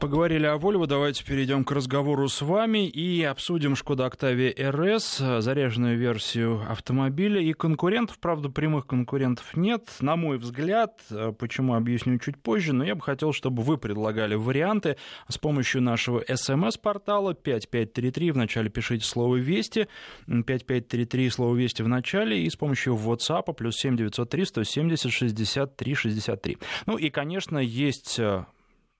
Поговорили 0.00 0.46
о 0.46 0.56
Volvo, 0.56 0.86
давайте 0.86 1.22
перейдем 1.26 1.62
к 1.62 1.72
разговору 1.72 2.26
с 2.26 2.40
вами 2.40 2.88
и 2.88 3.22
обсудим 3.22 3.76
Шкода 3.76 4.06
Octavia 4.06 4.50
RS, 4.56 5.42
заряженную 5.42 5.98
версию 5.98 6.64
автомобиля 6.70 7.42
и 7.42 7.52
конкурентов. 7.52 8.18
Правда, 8.18 8.48
прямых 8.48 8.86
конкурентов 8.86 9.54
нет, 9.54 9.90
на 10.00 10.16
мой 10.16 10.38
взгляд, 10.38 11.02
почему 11.38 11.74
объясню 11.74 12.18
чуть 12.18 12.38
позже, 12.38 12.72
но 12.72 12.82
я 12.82 12.94
бы 12.94 13.02
хотел, 13.02 13.34
чтобы 13.34 13.62
вы 13.62 13.76
предлагали 13.76 14.34
варианты 14.36 14.96
с 15.28 15.36
помощью 15.36 15.82
нашего 15.82 16.24
смс-портала 16.26 17.34
5533, 17.34 18.30
вначале 18.30 18.70
пишите 18.70 19.04
слово 19.04 19.36
«Вести», 19.36 19.86
5533, 20.26 21.28
слово 21.28 21.54
«Вести» 21.56 21.82
в 21.82 21.88
начале, 21.88 22.42
и 22.42 22.48
с 22.48 22.56
помощью 22.56 22.94
WhatsApp 22.94 23.52
плюс 23.52 23.76
7903 23.76 24.46
170 24.46 25.12
63 25.12 25.94
63. 25.94 26.58
Ну 26.86 26.96
и, 26.96 27.10
конечно, 27.10 27.58
есть 27.58 28.18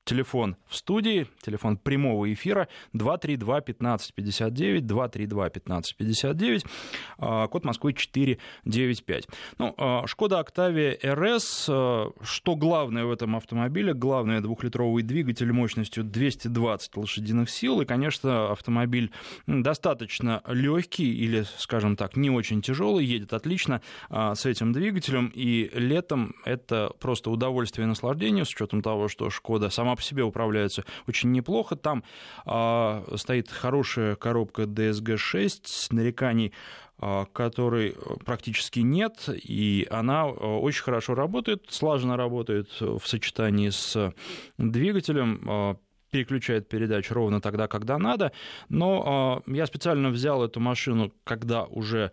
телефон 0.05 0.57
в 0.67 0.77
студии, 0.77 1.27
телефон 1.43 1.77
прямого 1.77 2.32
эфира 2.32 2.68
232-1559, 2.95 4.81
232-1559, 4.81 7.49
код 7.49 7.64
Москвы 7.64 7.93
495. 7.93 9.29
Ну, 9.58 9.75
а, 9.77 10.07
Шкода 10.07 10.41
Octavia 10.41 10.99
RS, 11.00 11.67
а, 11.68 12.13
что 12.22 12.57
главное 12.57 13.05
в 13.05 13.13
этом 13.13 13.36
автомобиле? 13.36 13.94
Главное 13.94 14.41
двухлитровый 14.41 15.03
двигатель 15.03 15.53
мощностью 15.53 16.05
220 16.05 16.96
лошадиных 16.96 17.50
сил, 17.50 17.80
и, 17.80 17.85
конечно, 17.85 18.50
автомобиль 18.50 19.13
достаточно 19.46 20.43
легкий 20.46 21.14
или, 21.14 21.44
скажем 21.58 21.96
так, 21.96 22.17
не 22.17 22.30
очень 22.30 22.63
тяжелый, 22.63 23.05
едет 23.05 23.32
отлично 23.32 23.82
а, 24.08 24.35
с 24.35 24.46
этим 24.46 24.72
двигателем, 24.72 25.30
и 25.35 25.71
летом 25.75 26.35
это 26.44 26.93
просто 26.99 27.30
удовольствие 27.30 27.85
и 27.85 27.89
наслаждение, 27.89 28.44
с 28.44 28.50
учетом 28.50 28.82
того, 28.82 29.08
что 29.08 29.30
Шкода 29.30 29.71
сама 29.71 29.89
по 29.96 30.03
себе 30.03 30.22
управляется 30.22 30.85
очень 31.07 31.32
неплохо. 31.32 31.76
Там 31.76 32.05
э, 32.47 33.17
стоит 33.17 33.50
хорошая 33.50 34.16
коробка 34.16 34.62
DSG-6, 34.62 35.88
нареканий 35.91 36.52
а, 37.02 37.24
которой 37.33 37.96
практически 38.27 38.80
нет, 38.80 39.27
и 39.30 39.86
она 39.91 40.24
а, 40.24 40.58
очень 40.58 40.83
хорошо 40.83 41.14
работает, 41.14 41.64
слаженно 41.70 42.18
работает 42.18 42.68
в 42.78 43.00
сочетании 43.05 43.70
с 43.70 44.12
двигателем, 44.58 45.78
переключает 46.11 46.69
передачу 46.69 47.14
ровно 47.14 47.41
тогда, 47.41 47.69
когда 47.69 47.98
надо. 47.98 48.33
Но 48.69 49.42
э, 49.47 49.53
я 49.53 49.66
специально 49.66 50.11
взял 50.11 50.44
эту 50.44 50.61
машину, 50.61 51.12
когда 51.25 51.64
уже 51.64 52.12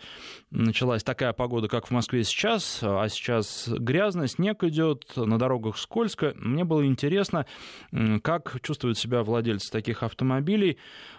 началась 0.51 1.03
такая 1.03 1.33
погода, 1.33 1.67
как 1.67 1.87
в 1.87 1.91
Москве 1.91 2.23
сейчас, 2.23 2.79
а 2.81 3.07
сейчас 3.09 3.67
грязно, 3.67 4.27
снег 4.27 4.63
идет, 4.63 5.13
на 5.15 5.37
дорогах 5.37 5.77
скользко. 5.77 6.33
Мне 6.35 6.63
было 6.63 6.85
интересно, 6.85 7.45
как 8.23 8.59
чувствуют 8.61 8.97
себя 8.97 9.23
владельцы 9.23 9.71
таких 9.71 10.03
автомобилей 10.03 10.77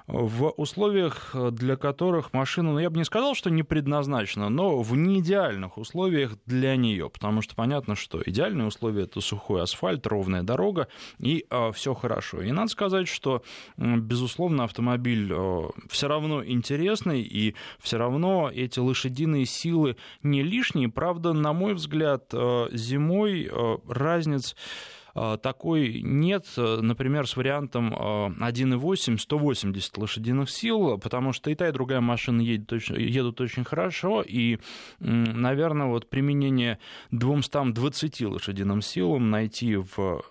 в 0.08 0.50
условиях, 0.56 1.36
для 1.52 1.76
которых 1.76 2.32
машина, 2.32 2.72
ну, 2.72 2.78
я 2.78 2.88
бы 2.88 2.96
не 2.96 3.04
сказал, 3.04 3.34
что 3.34 3.50
не 3.50 3.62
предназначена, 3.62 4.48
но 4.48 4.80
в 4.80 4.96
неидеальных 4.96 5.76
условиях 5.76 6.32
для 6.46 6.76
нее, 6.76 7.10
потому 7.10 7.42
что 7.42 7.54
понятно, 7.54 7.94
что 7.94 8.22
идеальные 8.24 8.68
условия 8.68 9.02
это 9.02 9.20
сухой 9.20 9.62
асфальт, 9.62 10.06
ровная 10.06 10.42
дорога, 10.42 10.88
и 11.18 11.44
э, 11.48 11.72
все 11.72 11.94
хорошо. 11.94 12.40
И 12.40 12.50
надо 12.52 12.70
сказать, 12.70 13.06
что, 13.06 13.42
безусловно, 13.76 14.64
автомобиль 14.64 15.30
э, 15.30 15.62
все 15.90 16.08
равно 16.08 16.42
интересный, 16.44 17.20
и 17.20 17.54
все 17.78 17.98
равно 17.98 18.50
эти 18.52 18.78
лошадиные 18.78 19.44
силы 19.44 19.96
не 20.22 20.42
лишние. 20.42 20.88
Правда, 20.88 21.34
на 21.34 21.52
мой 21.52 21.74
взгляд, 21.74 22.24
э, 22.32 22.68
зимой 22.72 23.48
э, 23.50 23.76
разниц 23.88 24.54
а, 24.54 24.97
такой 25.14 26.00
нет, 26.02 26.46
например, 26.56 27.26
с 27.26 27.36
вариантом 27.36 27.94
1.8 27.94 29.18
180 29.18 29.98
лошадиных 29.98 30.50
сил, 30.50 30.98
потому 30.98 31.32
что 31.32 31.50
и 31.50 31.54
та, 31.54 31.68
и 31.68 31.72
другая 31.72 32.00
машина 32.00 32.40
едет, 32.40 32.72
едут 32.90 33.40
очень 33.40 33.64
хорошо, 33.64 34.22
и, 34.22 34.58
наверное, 34.98 35.86
вот 35.86 36.08
применение 36.08 36.78
220 37.10 38.20
лошадиным 38.22 38.82
силам 38.82 39.30
найти 39.30 39.76
в 39.76 40.22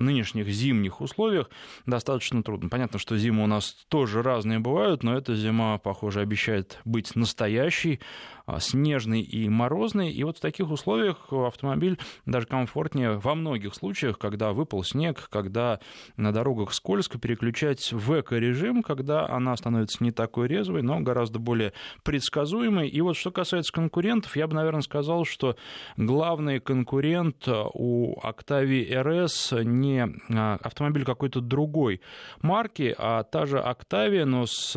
нынешних 0.00 0.48
зимних 0.48 1.00
условиях 1.00 1.50
достаточно 1.86 2.42
трудно. 2.42 2.68
Понятно, 2.68 2.98
что 2.98 3.16
зимы 3.16 3.44
у 3.44 3.46
нас 3.46 3.74
тоже 3.88 4.22
разные 4.22 4.58
бывают, 4.58 5.02
но 5.02 5.16
эта 5.16 5.34
зима, 5.34 5.78
похоже, 5.78 6.20
обещает 6.20 6.78
быть 6.84 7.16
настоящей, 7.16 8.00
а, 8.46 8.60
снежный 8.60 9.20
и 9.20 9.48
морозный. 9.48 10.10
И 10.10 10.24
вот 10.24 10.38
в 10.38 10.40
таких 10.40 10.70
условиях 10.70 11.30
автомобиль 11.30 11.98
даже 12.24 12.46
комфортнее 12.46 13.18
во 13.18 13.34
многих 13.34 13.74
случаях, 13.74 14.18
когда 14.18 14.52
выпал 14.52 14.82
снег, 14.84 15.28
когда 15.30 15.80
на 16.16 16.32
дорогах 16.32 16.72
скользко, 16.72 17.18
переключать 17.18 17.92
в 17.92 18.20
эко-режим, 18.20 18.82
когда 18.82 19.28
она 19.28 19.54
становится 19.56 20.02
не 20.02 20.12
такой 20.12 20.48
резвой, 20.48 20.82
но 20.82 21.00
гораздо 21.00 21.38
более 21.38 21.74
предсказуемой. 22.04 22.88
И 22.88 23.00
вот 23.02 23.16
что 23.16 23.30
касается 23.30 23.72
конкурентов, 23.72 24.34
я 24.36 24.46
бы, 24.46 24.54
наверное, 24.54 24.80
сказал, 24.80 25.24
что 25.24 25.56
главный 25.96 26.58
конкурент 26.58 27.46
у 27.46 28.18
Octavia 28.20 29.02
RS 29.02 29.64
не 29.64 29.87
а, 29.96 30.58
автомобиль 30.62 31.04
какой-то 31.04 31.40
другой 31.40 32.00
марки, 32.42 32.94
а 32.98 33.24
та 33.24 33.46
же 33.46 33.58
Octavia, 33.58 34.24
но 34.24 34.46
с 34.46 34.76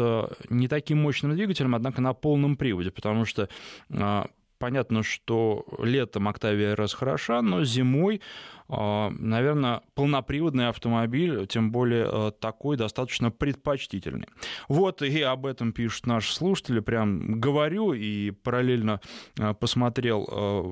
не 0.50 0.68
таким 0.68 1.00
мощным 1.00 1.36
двигателем, 1.36 1.76
однако 1.76 2.02
на 2.02 2.14
полном 2.14 2.56
приводе, 2.56 2.92
потому 2.92 3.26
что 3.26 3.50
а, 3.92 4.28
понятно, 4.62 5.02
что 5.02 5.66
летом 5.80 6.30
Octavia 6.30 6.76
RS 6.76 6.96
хороша, 6.96 7.42
но 7.42 7.66
зимой 7.66 8.22
а, 8.74 9.12
наверное, 9.20 9.82
полноприводный 9.96 10.70
автомобиль, 10.70 11.46
тем 11.48 11.74
более 11.74 12.06
а, 12.08 12.32
такой 12.32 12.78
достаточно 12.78 13.30
предпочтительный. 13.30 14.30
Вот 14.70 15.02
и 15.02 15.22
об 15.22 15.46
этом 15.46 15.74
пишут 15.74 16.06
наши 16.06 16.34
слушатели, 16.34 16.80
прям 16.80 17.42
говорю 17.42 17.92
и 17.92 18.32
параллельно 18.32 19.02
а, 19.38 19.54
посмотрел 19.54 20.24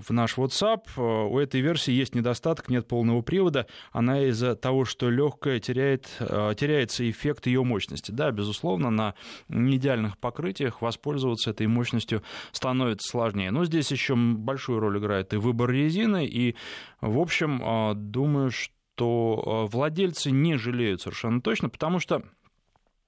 в 0.07 0.11
наш 0.11 0.38
WhatsApp. 0.38 1.27
У 1.29 1.38
этой 1.38 1.59
версии 1.59 1.91
есть 1.91 2.16
недостаток, 2.16 2.69
нет 2.69 2.88
полного 2.88 3.21
привода, 3.21 3.67
она 3.91 4.21
из-за 4.27 4.56
того, 4.56 4.85
что 4.85 5.09
легкая 5.09 5.59
теряет, 5.59 6.07
теряется 6.56 7.09
эффект 7.09 7.47
ее 7.47 7.66
мощности. 7.66 8.11
Да, 8.11 8.31
безусловно, 8.31 8.89
на 8.89 9.13
неидеальных 9.50 10.17
покрытиях 10.17 10.81
воспользоваться 10.81 11.50
этой 11.50 11.67
мощностью 11.67 12.23
становится 12.53 13.09
сложнее. 13.09 13.51
Но 13.51 13.66
здесь 13.66 13.78
еще 13.91 14.16
большую 14.16 14.79
роль 14.79 15.00
играет 15.00 15.34
и 15.34 15.38
выбор 15.38 15.72
резины, 15.72 16.25
и, 16.25 16.56
в 17.01 17.19
общем, 17.19 17.62
думаю, 18.12 18.51
что 18.51 19.66
э, 19.69 19.72
владельцы 19.72 20.31
не 20.31 20.57
жалеют 20.57 21.01
совершенно 21.01 21.41
точно, 21.41 21.69
потому 21.69 22.00
что 22.00 22.23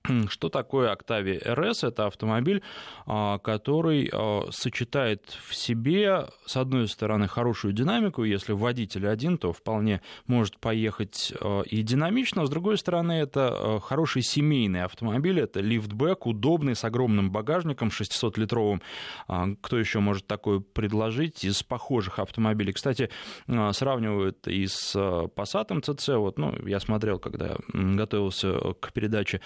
что 0.29 0.49
такое 0.49 0.93
Octavia 0.93 1.41
RS? 1.43 1.87
Это 1.87 2.07
автомобиль, 2.07 2.61
а, 3.05 3.37
который 3.39 4.09
а, 4.11 4.47
сочетает 4.51 5.37
в 5.47 5.55
себе, 5.55 6.27
с 6.45 6.57
одной 6.57 6.87
стороны, 6.87 7.27
хорошую 7.27 7.73
динамику, 7.73 8.23
если 8.23 8.53
водитель 8.53 9.07
один, 9.07 9.37
то 9.37 9.53
вполне 9.53 10.01
может 10.27 10.57
поехать 10.59 11.33
а, 11.39 11.61
и 11.61 11.81
динамично, 11.83 12.45
с 12.45 12.49
другой 12.49 12.77
стороны, 12.77 13.13
это 13.13 13.79
хороший 13.83 14.21
семейный 14.21 14.83
автомобиль, 14.83 15.39
это 15.39 15.59
лифтбэк, 15.59 16.25
удобный, 16.25 16.75
с 16.75 16.83
огромным 16.83 17.31
багажником, 17.31 17.89
600-литровым. 17.89 18.81
Кто 19.61 19.77
еще 19.77 19.99
может 19.99 20.27
такое 20.27 20.59
предложить 20.59 21.43
из 21.43 21.63
похожих 21.63 22.19
автомобилей? 22.19 22.73
Кстати, 22.73 23.09
сравнивают 23.71 24.47
и 24.47 24.65
с 24.67 24.95
Passat 24.95 25.69
CC, 25.69 26.17
вот, 26.17 26.37
ну, 26.37 26.55
я 26.65 26.79
смотрел, 26.79 27.19
когда 27.19 27.55
готовился 27.73 28.73
к 28.79 28.91
передаче 28.93 29.41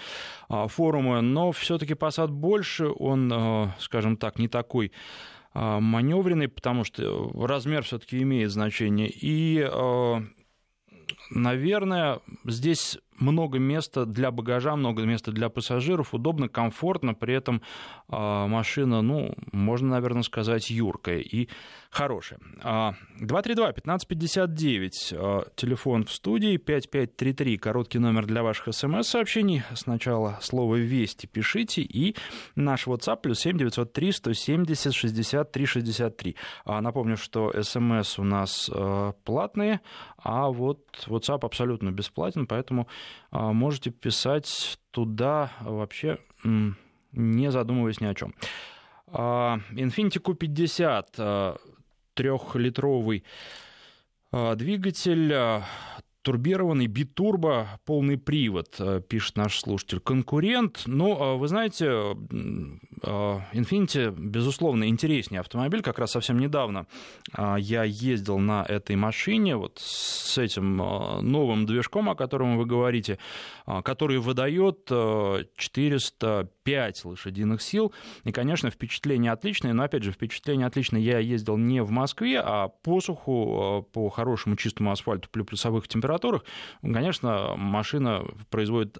форума, 0.68 1.20
но 1.20 1.52
все-таки 1.52 1.94
Passat 1.94 2.28
больше, 2.28 2.88
он, 2.88 3.30
а, 3.32 3.74
скажем 3.78 4.16
так, 4.16 4.38
не 4.38 4.48
такой 4.48 4.92
а, 5.52 5.80
маневренный, 5.80 6.48
потому 6.48 6.84
что 6.84 7.30
размер 7.34 7.82
все-таки 7.82 8.22
имеет 8.22 8.50
значение. 8.50 9.10
И, 9.12 9.68
наверное, 11.30 12.20
здесь 12.44 12.98
много 13.18 13.58
места 13.58 14.06
для 14.06 14.30
багажа, 14.30 14.76
много 14.76 15.04
места 15.04 15.32
для 15.32 15.48
пассажиров, 15.48 16.14
удобно, 16.14 16.48
комфортно, 16.48 17.14
при 17.14 17.34
этом 17.34 17.62
машина, 18.08 19.02
ну, 19.02 19.34
можно, 19.52 19.88
наверное, 19.88 20.22
сказать, 20.22 20.70
юркая 20.70 21.18
и 21.18 21.48
хорошая. 21.90 22.38
232-1559, 23.20 24.90
а, 25.12 25.44
телефон 25.54 26.04
в 26.04 26.12
студии, 26.12 26.56
5533, 26.58 27.56
короткий 27.56 27.98
номер 27.98 28.26
для 28.26 28.42
ваших 28.42 28.74
смс-сообщений. 28.74 29.62
Сначала 29.74 30.38
слово 30.42 30.76
«Вести» 30.76 31.26
пишите, 31.26 31.82
и 31.82 32.14
наш 32.54 32.86
WhatsApp 32.86 33.22
плюс 33.22 33.40
7 33.40 33.56
903 33.58 34.12
170 34.12 34.94
63 34.94 35.66
63. 35.66 36.36
Напомню, 36.66 37.16
что 37.16 37.52
смс 37.62 38.18
у 38.18 38.24
нас 38.24 38.70
а, 38.72 39.12
платные, 39.24 39.80
а 40.18 40.48
вот 40.50 40.80
WhatsApp 41.06 41.44
абсолютно 41.46 41.90
бесплатен, 41.90 42.46
поэтому 42.46 42.82
а, 42.82 42.86
можете 43.30 43.90
писать 43.90 44.78
туда 44.90 45.52
вообще 45.60 46.18
не 47.12 47.50
задумываясь 47.50 48.00
ни 48.00 48.06
о 48.06 48.14
чем. 48.14 48.34
Infiniti 49.08 50.20
Q50 50.20 51.58
трехлитровый 52.16 53.24
а, 54.32 54.54
двигатель, 54.56 55.32
а, 55.32 55.64
турбированный 56.26 56.88
битурбо, 56.88 57.78
полный 57.84 58.18
привод, 58.18 58.80
пишет 59.08 59.36
наш 59.36 59.60
слушатель. 59.60 60.00
Конкурент, 60.00 60.82
ну, 60.86 61.38
вы 61.38 61.46
знаете, 61.46 61.84
Infiniti, 63.04 64.10
безусловно, 64.10 64.88
интереснее 64.88 65.38
автомобиль. 65.38 65.82
Как 65.82 66.00
раз 66.00 66.10
совсем 66.10 66.40
недавно 66.40 66.88
я 67.38 67.84
ездил 67.84 68.40
на 68.40 68.64
этой 68.68 68.96
машине, 68.96 69.54
вот 69.54 69.78
с 69.80 70.36
этим 70.36 70.78
новым 70.78 71.64
движком, 71.64 72.10
о 72.10 72.16
котором 72.16 72.58
вы 72.58 72.66
говорите, 72.66 73.20
который 73.84 74.18
выдает 74.18 74.90
405 76.66 77.04
лошадиных 77.04 77.62
сил. 77.62 77.92
И, 78.24 78.32
конечно, 78.32 78.70
впечатление 78.70 79.32
отличное, 79.32 79.72
но, 79.72 79.84
опять 79.84 80.02
же, 80.02 80.12
впечатление 80.12 80.66
отличное. 80.66 81.00
Я 81.00 81.18
ездил 81.18 81.56
не 81.56 81.82
в 81.82 81.90
Москве, 81.90 82.40
а 82.40 82.68
по 82.68 83.00
суху, 83.00 83.88
по 83.92 84.08
хорошему 84.10 84.56
чистому 84.56 84.90
асфальту 84.90 85.28
при 85.30 85.42
плюсовых 85.42 85.88
температурах. 85.88 86.44
Конечно, 86.82 87.54
машина 87.56 88.24
производит 88.50 88.98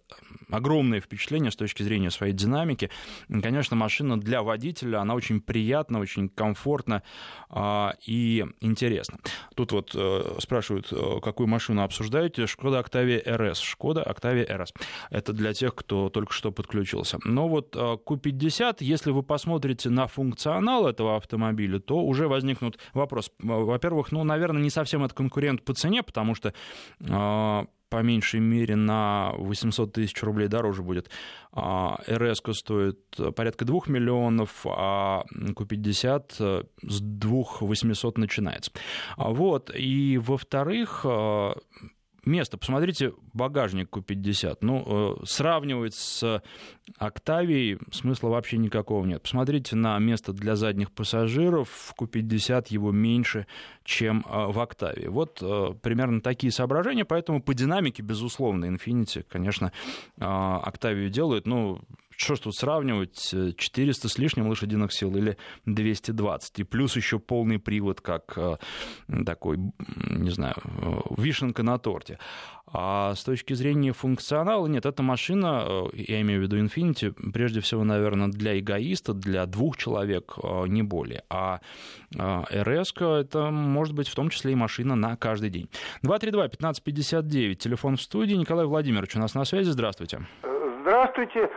огромное 0.50 1.00
впечатление 1.00 1.50
с 1.50 1.56
точки 1.56 1.82
зрения 1.82 2.10
своей 2.10 2.32
динамики. 2.32 2.90
Конечно, 3.28 3.76
машина 3.76 4.20
для 4.20 4.42
водителя, 4.42 5.00
она 5.00 5.14
очень 5.14 5.40
приятна, 5.40 5.98
очень 5.98 6.28
комфортна 6.28 7.02
а, 7.48 7.94
и 8.06 8.44
интересна. 8.60 9.18
Тут 9.54 9.72
вот 9.72 9.92
э, 9.94 10.36
спрашивают, 10.38 10.92
э, 10.92 11.20
какую 11.22 11.48
машину 11.48 11.82
обсуждаете? 11.82 12.46
Шкода 12.46 12.80
Octavia 12.80 13.24
RS. 13.24 13.62
Шкода 13.62 14.02
Octavia 14.02 14.46
RS. 14.46 14.74
Это 15.10 15.32
для 15.32 15.52
тех, 15.52 15.74
кто 15.74 16.08
только 16.10 16.32
что 16.32 16.52
подключился. 16.52 17.18
Но 17.24 17.48
вот 17.56 17.76
э, 17.76 17.78
Q50, 17.78 18.76
если 18.80 19.10
вы 19.10 19.22
посмотрите 19.22 19.90
на 19.90 20.06
функционал 20.06 20.86
этого 20.86 21.16
автомобиля, 21.16 21.78
то 21.78 21.98
уже 21.98 22.28
возникнут 22.28 22.78
вопрос. 22.94 23.30
Во-первых, 23.38 24.12
ну, 24.12 24.24
наверное, 24.24 24.62
не 24.62 24.70
совсем 24.70 25.04
это 25.04 25.14
конкурент 25.14 25.64
по 25.64 25.74
цене, 25.74 26.02
потому 26.02 26.34
что 26.34 26.52
по 27.88 28.02
меньшей 28.02 28.40
мере 28.40 28.76
на 28.76 29.32
800 29.38 29.92
тысяч 29.92 30.22
рублей 30.22 30.48
дороже 30.48 30.82
будет. 30.82 31.10
А, 31.52 31.98
РС 32.08 32.42
стоит 32.52 32.98
порядка 33.34 33.64
2 33.64 33.80
миллионов, 33.86 34.66
а 34.66 35.24
Q50 35.34 36.34
э, 36.40 36.62
с 36.82 37.00
2 37.00 37.44
800 37.60 38.18
начинается. 38.18 38.72
А 39.16 39.30
вот. 39.30 39.70
И 39.74 40.18
во-вторых, 40.18 41.02
э, 41.04 41.52
место. 42.26 42.58
Посмотрите, 42.58 43.12
багажник 43.32 43.88
Q50. 43.90 44.58
Ну, 44.60 45.16
э, 45.20 45.24
сравнивать 45.24 45.94
с 45.94 46.42
Октавией 46.98 47.78
смысла 47.92 48.28
вообще 48.28 48.58
никакого 48.58 49.04
нет. 49.06 49.22
Посмотрите 49.22 49.76
на 49.76 49.98
место 49.98 50.32
для 50.32 50.56
задних 50.56 50.90
пассажиров. 50.92 51.68
В 51.68 51.94
Q50 51.98 52.66
его 52.70 52.92
меньше, 52.92 53.46
чем 53.84 54.24
э, 54.28 54.46
в 54.46 54.58
Октавии. 54.60 55.06
Вот 55.06 55.38
э, 55.40 55.74
примерно 55.82 56.20
такие 56.20 56.52
соображения. 56.52 57.04
Поэтому 57.04 57.40
по 57.40 57.54
динамике, 57.54 58.02
безусловно, 58.02 58.66
Infinity, 58.66 59.24
конечно, 59.28 59.72
Октавию 60.18 61.10
делают. 61.10 61.46
Ну, 61.46 61.80
что 62.16 62.34
ж 62.34 62.40
тут 62.40 62.54
сравнивать, 62.54 63.34
400 63.56 64.08
с 64.08 64.18
лишним 64.18 64.48
лошадиных 64.48 64.92
сил 64.92 65.14
или 65.16 65.36
220, 65.66 66.60
и 66.60 66.64
плюс 66.64 66.96
еще 66.96 67.18
полный 67.18 67.58
привод, 67.58 68.00
как 68.00 68.32
э, 68.36 68.56
такой, 69.24 69.58
не 70.10 70.30
знаю, 70.30 70.54
э, 70.56 71.00
вишенка 71.16 71.62
на 71.62 71.78
торте. 71.78 72.18
А 72.68 73.14
с 73.14 73.22
точки 73.22 73.54
зрения 73.54 73.92
функционала, 73.92 74.66
нет, 74.66 74.86
эта 74.86 75.02
машина, 75.02 75.64
э, 75.66 75.88
я 75.94 76.20
имею 76.22 76.40
в 76.40 76.42
виду 76.44 76.58
Infiniti, 76.58 77.12
прежде 77.32 77.60
всего, 77.60 77.84
наверное, 77.84 78.28
для 78.28 78.58
эгоиста, 78.58 79.12
для 79.12 79.46
двух 79.46 79.76
человек, 79.76 80.36
не 80.66 80.82
более. 80.82 81.22
А 81.28 81.60
RS 82.14 83.20
это 83.20 83.50
может 83.50 83.94
быть 83.94 84.08
в 84.08 84.14
том 84.14 84.30
числе 84.30 84.52
и 84.52 84.56
машина 84.56 84.96
на 84.96 85.16
каждый 85.16 85.50
день. 85.50 85.68
232-1559, 86.02 87.54
телефон 87.56 87.96
в 87.96 88.02
студии. 88.02 88.34
Николай 88.34 88.66
Владимирович 88.66 89.16
у 89.16 89.18
нас 89.18 89.34
на 89.34 89.44
связи. 89.44 89.70
Здравствуйте, 89.70 90.26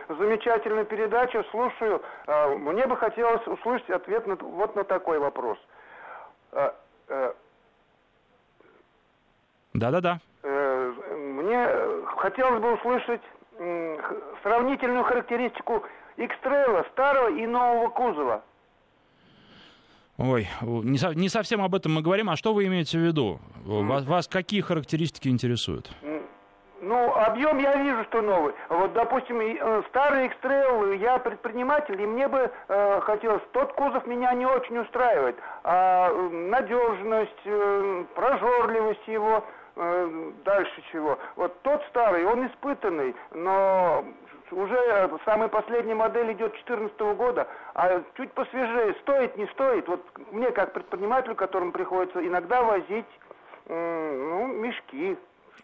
замечательная 0.08 0.84
передача, 0.84 1.44
слушаю. 1.50 2.02
А, 2.26 2.48
мне 2.48 2.86
бы 2.86 2.96
хотелось 2.96 3.46
услышать 3.46 3.88
ответ 3.90 4.26
на, 4.26 4.34
вот 4.34 4.74
на 4.74 4.84
такой 4.84 5.18
вопрос. 5.18 5.58
А, 6.52 6.74
э, 7.08 7.32
Да-да-да. 9.74 10.18
Э, 10.42 10.92
мне 11.16 11.68
хотелось 12.16 12.60
бы 12.60 12.74
услышать 12.74 13.22
сравнительную 14.42 15.04
характеристику 15.04 15.84
X-Trail 16.16 16.88
старого 16.90 17.28
и 17.28 17.46
нового 17.46 17.88
кузова. 17.90 18.42
Ой, 20.16 20.48
не, 20.62 20.98
со, 20.98 21.14
не 21.14 21.28
совсем 21.28 21.62
об 21.62 21.74
этом 21.74 21.94
мы 21.94 22.02
говорим. 22.02 22.30
А 22.30 22.36
что 22.36 22.52
вы 22.52 22.66
имеете 22.66 22.98
в 22.98 23.02
виду? 23.02 23.38
Вас, 23.64 24.04
вас 24.04 24.28
какие 24.28 24.60
характеристики 24.60 25.28
интересуют? 25.28 25.90
Ну, 26.80 27.14
объем 27.14 27.58
я 27.58 27.76
вижу, 27.76 28.04
что 28.04 28.22
новый. 28.22 28.54
Вот, 28.70 28.94
допустим, 28.94 29.38
э, 29.40 29.82
старый 29.88 30.26
X-Trail, 30.26 30.96
я 30.96 31.18
предприниматель, 31.18 32.00
и 32.00 32.06
мне 32.06 32.26
бы 32.26 32.50
э, 32.68 33.00
хотелось, 33.02 33.42
тот 33.52 33.74
кузов 33.74 34.06
меня 34.06 34.32
не 34.32 34.46
очень 34.46 34.78
устраивает, 34.78 35.36
а 35.62 36.10
надежность, 36.30 37.42
э, 37.44 38.04
прожорливость 38.14 39.06
его, 39.08 39.44
э, 39.76 40.30
дальше 40.44 40.82
чего. 40.90 41.18
Вот 41.36 41.60
тот 41.60 41.82
старый, 41.90 42.24
он 42.24 42.46
испытанный, 42.46 43.14
но 43.32 44.02
уже 44.50 45.10
самая 45.26 45.48
последняя 45.48 45.94
модель 45.94 46.32
идет 46.32 46.52
2014 46.52 47.14
года, 47.14 47.46
а 47.74 48.02
чуть 48.16 48.32
посвежее, 48.32 48.94
стоит, 49.02 49.36
не 49.36 49.46
стоит. 49.48 49.86
Вот 49.86 50.02
мне, 50.32 50.50
как 50.50 50.72
предпринимателю, 50.72 51.34
которому 51.34 51.72
приходится 51.72 52.26
иногда 52.26 52.62
возить 52.62 53.06
ну, 53.68 54.48
мешки, 54.48 55.16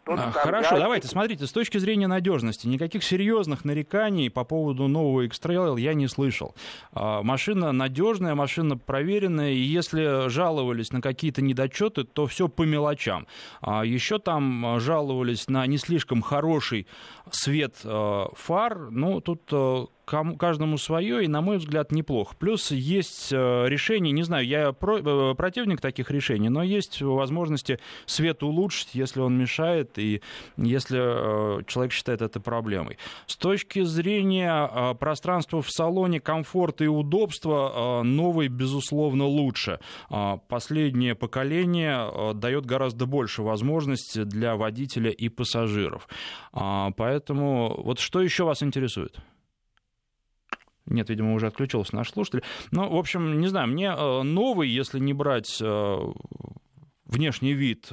а, 0.07 0.31
хорошо, 0.33 0.79
давайте, 0.79 1.09
смотрите, 1.09 1.47
с 1.47 1.53
точки 1.53 1.79
зрения 1.79 2.07
надежности, 2.07 2.67
никаких 2.67 3.03
серьезных 3.03 3.65
нареканий 3.65 4.31
по 4.31 4.45
поводу 4.45 4.89
нового 4.89 5.23
X-Trail 5.23 5.81
я 5.81 5.95
не 5.95 6.09
слышал. 6.09 6.55
А, 6.93 7.23
машина 7.23 7.73
надежная, 7.73 8.35
машина 8.35 8.77
проверенная, 8.77 9.53
и 9.53 9.59
если 9.59 10.29
жаловались 10.29 10.93
на 10.93 11.01
какие-то 11.01 11.43
недочеты, 11.43 12.05
то 12.05 12.27
все 12.27 12.49
по 12.49 12.63
мелочам. 12.63 13.27
А, 13.61 13.85
Еще 13.85 14.19
там 14.19 14.79
жаловались 14.81 15.49
на 15.49 15.67
не 15.67 15.79
слишком 15.79 16.23
хороший 16.23 16.87
свет 17.31 17.77
фар, 17.83 18.91
ну, 18.91 19.21
тут 19.21 19.53
каждому 20.07 20.79
свое, 20.79 21.25
и, 21.25 21.29
на 21.29 21.41
мой 21.41 21.59
взгляд, 21.59 21.91
неплохо. 21.91 22.37
Плюс 22.39 22.71
есть 22.71 23.33
э, 23.33 23.65
решение, 23.67 24.13
не 24.13 24.23
знаю, 24.23 24.47
я 24.47 24.73
про, 24.73 24.99
э, 24.99 25.35
противник 25.35 25.81
таких 25.81 26.11
решений, 26.11 26.49
но 26.49 26.63
есть 26.63 27.03
возможности 27.03 27.81
свет 28.07 28.43
улучшить, 28.45 28.91
если 28.95 29.21
он 29.21 29.37
мешает, 29.37 29.99
и 29.99 30.23
если 30.57 31.59
э, 31.59 31.63
человек 31.67 31.93
считает 31.93 32.23
это 32.23 32.39
проблемой. 32.39 32.99
С 33.27 33.37
точки 33.37 33.83
зрения 33.83 34.95
пространства 34.95 35.61
в 35.61 35.71
салоне, 35.71 36.21
комфорта 36.21 36.85
и 36.85 36.87
удобства, 36.87 38.03
новый, 38.05 38.49
безусловно, 38.49 39.25
лучше. 39.25 39.81
Последнее 40.49 41.15
поколение 41.15 42.35
дает 42.35 42.67
гораздо 42.67 43.07
больше 43.07 43.43
возможностей 43.43 44.25
для 44.25 44.57
водителя 44.57 45.11
и 45.11 45.29
пассажиров. 45.29 46.09
Поэтому 46.53 47.83
вот 47.83 47.99
что 47.99 48.21
еще 48.21 48.45
вас 48.45 48.63
интересует? 48.63 49.19
Нет, 50.87 51.09
видимо, 51.11 51.35
уже 51.35 51.49
отключился 51.49 51.97
наш 51.97 52.11
слушатель. 52.11 52.43
Ну, 52.71 52.89
в 52.89 52.97
общем, 52.97 53.41
не 53.41 53.49
знаю, 53.49 53.69
мне 53.69 53.89
э, 53.97 54.23
новый, 54.23 54.69
если 54.69 54.99
не 54.99 55.13
брать 55.13 55.59
э, 55.61 55.97
внешний 57.07 57.53
вид, 57.53 57.91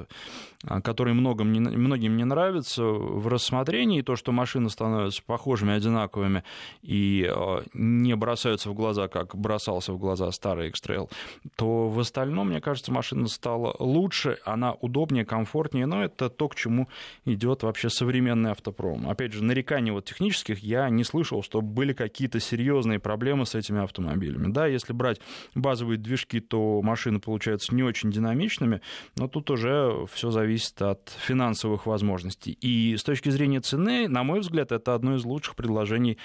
а, 0.66 0.82
который 0.82 1.14
многим 1.14 1.52
не, 1.52 1.60
многим 1.60 2.18
не 2.18 2.26
нравится, 2.26 2.84
в 2.84 3.28
рассмотрении 3.28 4.02
то, 4.02 4.16
что 4.16 4.32
машины 4.32 4.70
становятся 4.70 5.22
похожими, 5.24 5.74
одинаковыми 5.74 6.44
и 6.82 7.28
а, 7.30 7.64
не 7.74 8.16
бросаются 8.16 8.70
в 8.70 8.74
глаза, 8.74 9.08
как 9.08 9.36
бросался 9.36 9.94
в 9.94 9.98
глаза 9.98 10.32
старый 10.32 10.70
X-Trail, 10.70 11.10
то 11.56 11.90
в 11.90 12.00
остальном, 12.00 12.50
мне 12.50 12.62
кажется, 12.62 12.92
машина 12.92 13.28
стала 13.28 13.76
лучше, 13.80 14.38
она 14.46 14.74
удобнее, 14.74 15.26
комфортнее, 15.26 15.86
но 15.86 16.04
это 16.04 16.30
то, 16.30 16.50
к 16.50 16.56
чему 16.56 16.88
идет 17.26 17.64
вообще 17.64 17.90
современный 17.90 18.52
автопром. 18.52 19.10
Опять 19.10 19.34
же, 19.34 19.44
нареканий 19.44 19.92
вот 19.92 20.06
технических 20.06 20.60
я 20.60 20.90
не 20.90 21.04
слышал, 21.04 21.44
что 21.44 21.62
были 21.62 21.94
какие-то 21.94 22.40
серьезные 22.40 23.00
проблемы 23.00 23.46
с 23.46 23.56
этими 23.56 23.82
автомобилями. 23.84 24.52
Да, 24.52 24.68
если 24.68 24.94
брать 24.94 25.20
базовые 25.56 25.98
движки, 25.98 26.40
то 26.40 26.82
машины 26.82 27.20
получаются 27.20 27.76
не 27.76 27.84
очень 27.84 28.12
динамичными, 28.12 28.82
но 29.16 29.28
тут 29.28 29.50
уже 29.50 30.06
все 30.12 30.32
зависит 30.32 30.82
от 30.82 31.16
финансовых 31.20 31.86
возможностей. 31.86 32.58
И 32.62 32.96
с 32.98 33.04
точки 33.04 33.30
зрения 33.30 33.62
цены, 33.62 34.08
на 34.08 34.24
мой 34.24 34.40
взгляд, 34.40 34.72
это 34.72 34.94
одно 34.94 35.16
из 35.16 35.26
лучших 35.26 35.56
предложений 35.56 36.18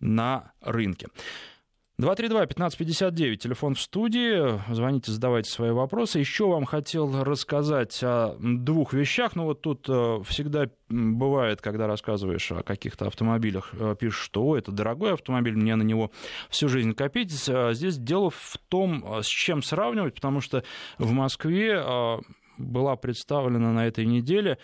на 0.00 0.52
рынке. 0.60 1.08
232-1559, 2.00 3.36
телефон 3.36 3.74
в 3.74 3.80
студии. 3.80 4.58
Звоните, 4.72 5.12
задавайте 5.12 5.50
свои 5.50 5.70
вопросы. 5.70 6.18
Еще 6.18 6.46
вам 6.46 6.64
хотел 6.64 7.22
рассказать 7.22 8.02
о 8.02 8.36
двух 8.40 8.94
вещах. 8.94 9.36
Ну 9.36 9.44
вот 9.44 9.60
тут 9.60 9.86
э, 9.88 10.22
всегда 10.26 10.70
бывает, 10.88 11.60
когда 11.60 11.86
рассказываешь 11.86 12.52
о 12.52 12.62
каких-то 12.62 13.06
автомобилях, 13.06 13.70
э, 13.72 13.94
пишешь, 14.00 14.20
что 14.20 14.42
О, 14.44 14.56
это 14.56 14.72
дорогой 14.72 15.12
автомобиль, 15.12 15.54
мне 15.54 15.76
на 15.76 15.82
него 15.82 16.10
всю 16.48 16.68
жизнь 16.68 16.94
копить. 16.94 17.32
Здесь 17.32 17.98
дело 17.98 18.30
в 18.30 18.56
том, 18.68 19.22
с 19.22 19.26
чем 19.26 19.62
сравнивать, 19.62 20.14
потому 20.14 20.40
что 20.40 20.64
в 20.98 21.12
Москве 21.12 21.84
была 22.60 22.96
представлена 22.96 23.72
на 23.72 23.86
этой 23.86 24.06
неделе 24.06 24.58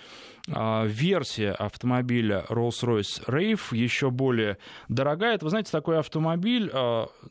версия 0.47 1.51
автомобиля 1.51 2.45
Rolls-Royce 2.49 3.27
Rave, 3.27 3.77
еще 3.77 4.11
более 4.11 4.59
дорогая. 4.89 5.35
Это, 5.35 5.47
вы 5.47 5.51
знаете, 5.51 5.73
такой 5.73 5.99
автомобиль 5.99 6.71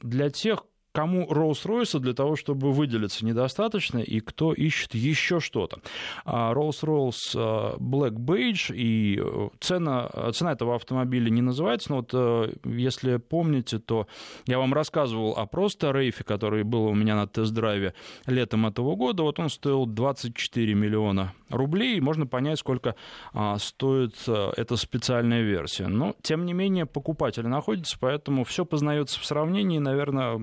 для 0.02 0.30
тех, 0.30 0.64
кому 0.96 1.28
Rolls-Royce 1.30 2.00
для 2.00 2.14
того, 2.14 2.38
чтобы 2.38 2.72
выделиться 2.72 3.26
недостаточно, 3.26 4.00
и 4.00 4.22
кто 4.22 4.54
ищет 4.54 4.96
еще 4.96 5.42
что-то. 5.42 5.80
А 6.24 6.54
Rolls-Royce 6.54 7.36
э, 7.36 7.78
Black 7.80 8.14
Beige, 8.14 8.74
и 8.74 9.20
э, 9.22 9.50
цена, 9.60 10.10
цена 10.32 10.54
этого 10.54 10.76
автомобиля 10.76 11.30
не 11.30 11.42
называется, 11.42 11.92
но 11.92 11.98
вот 11.98 12.12
э, 12.14 12.54
если 12.64 13.18
помните, 13.18 13.80
то 13.80 14.08
я 14.48 14.58
вам 14.58 14.74
рассказывал 14.74 15.34
о 15.34 15.46
просто 15.46 15.92
рейфе, 15.92 16.24
который 16.24 16.64
был 16.64 16.86
у 16.86 16.96
меня 16.96 17.16
на 17.16 17.28
тест-драйве 17.28 17.94
летом 18.26 18.66
этого 18.66 18.96
года, 18.96 19.24
вот 19.24 19.38
он 19.40 19.50
стоил 19.50 19.86
24 19.86 20.74
миллиона 20.76 21.34
рублей, 21.50 21.98
и 21.98 22.02
можно 22.02 22.26
понять, 22.26 22.60
сколько 22.60 22.96
а, 23.34 23.58
стоит 23.58 24.16
эта 24.28 24.76
специальная 24.76 25.42
версия. 25.42 25.88
Но, 25.88 26.16
тем 26.22 26.46
не 26.46 26.54
менее, 26.54 26.86
покупатель 26.86 27.48
находится, 27.48 27.98
поэтому 28.00 28.44
все 28.44 28.66
познается 28.66 29.20
в 29.20 29.26
сравнении, 29.26 29.80
наверное, 29.80 30.40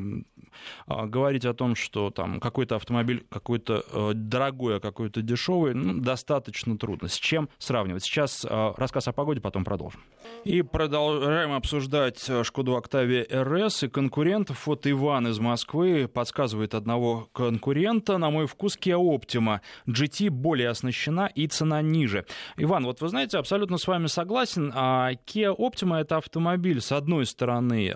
а, 0.86 1.06
говорить 1.06 1.44
о 1.44 1.54
том, 1.54 1.74
что 1.74 2.10
там 2.10 2.40
какой-то 2.40 2.76
автомобиль 2.76 3.26
какой-то 3.30 3.84
э, 3.90 4.12
дорогой, 4.14 4.76
а 4.76 4.80
какой-то 4.80 5.22
дешевый, 5.22 5.74
ну, 5.74 6.00
достаточно 6.00 6.76
трудно. 6.78 7.08
С 7.08 7.16
чем 7.16 7.48
сравнивать? 7.58 8.04
Сейчас 8.04 8.44
э, 8.48 8.72
рассказ 8.76 9.08
о 9.08 9.12
погоде, 9.12 9.40
потом 9.40 9.64
продолжим. 9.64 10.02
И 10.44 10.62
продолжаем 10.62 11.52
обсуждать 11.52 12.30
Шкоду 12.42 12.76
Октавия 12.76 13.26
РС 13.30 13.84
и 13.84 13.88
конкурентов. 13.88 14.66
Вот 14.66 14.86
Иван 14.86 15.28
из 15.28 15.38
Москвы 15.38 16.08
подсказывает 16.08 16.74
одного 16.74 17.28
конкурента. 17.32 18.18
На 18.18 18.30
мой 18.30 18.46
вкус 18.46 18.76
Kia 18.76 18.98
Optima. 18.98 19.60
GT 19.86 20.30
более 20.30 20.68
оснащена 20.68 20.91
и 21.26 21.46
цена 21.46 21.82
ниже. 21.82 22.24
Иван, 22.56 22.84
вот 22.84 23.00
вы 23.00 23.08
знаете, 23.08 23.38
абсолютно 23.38 23.78
с 23.78 23.86
вами 23.86 24.06
согласен. 24.06 24.72
А 24.74 25.12
Kia 25.26 25.56
Optima 25.56 26.00
это 26.00 26.18
автомобиль, 26.18 26.80
с 26.80 26.92
одной 26.92 27.26
стороны, 27.26 27.94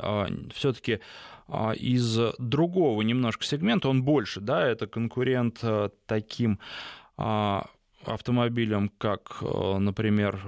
все-таки 0.54 1.00
а, 1.48 1.72
из 1.72 2.18
другого 2.38 3.02
немножко 3.02 3.44
сегмента, 3.44 3.88
он 3.88 4.02
больше, 4.02 4.40
да, 4.40 4.66
это 4.66 4.86
конкурент 4.86 5.62
таким 6.06 6.58
а, 7.16 7.66
автомобилям, 8.04 8.90
как, 8.98 9.42
например, 9.42 10.40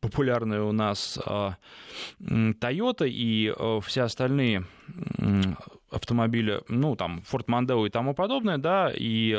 популярная 0.00 0.62
у 0.62 0.72
нас 0.72 1.18
Toyota 2.20 3.08
и 3.08 3.52
все 3.82 4.02
остальные 4.02 4.64
автомобили, 5.90 6.60
ну, 6.68 6.96
там, 6.96 7.22
Ford 7.30 7.46
Mondeo 7.46 7.86
и 7.86 7.90
тому 7.90 8.14
подобное, 8.14 8.58
да, 8.58 8.92
и 8.94 9.36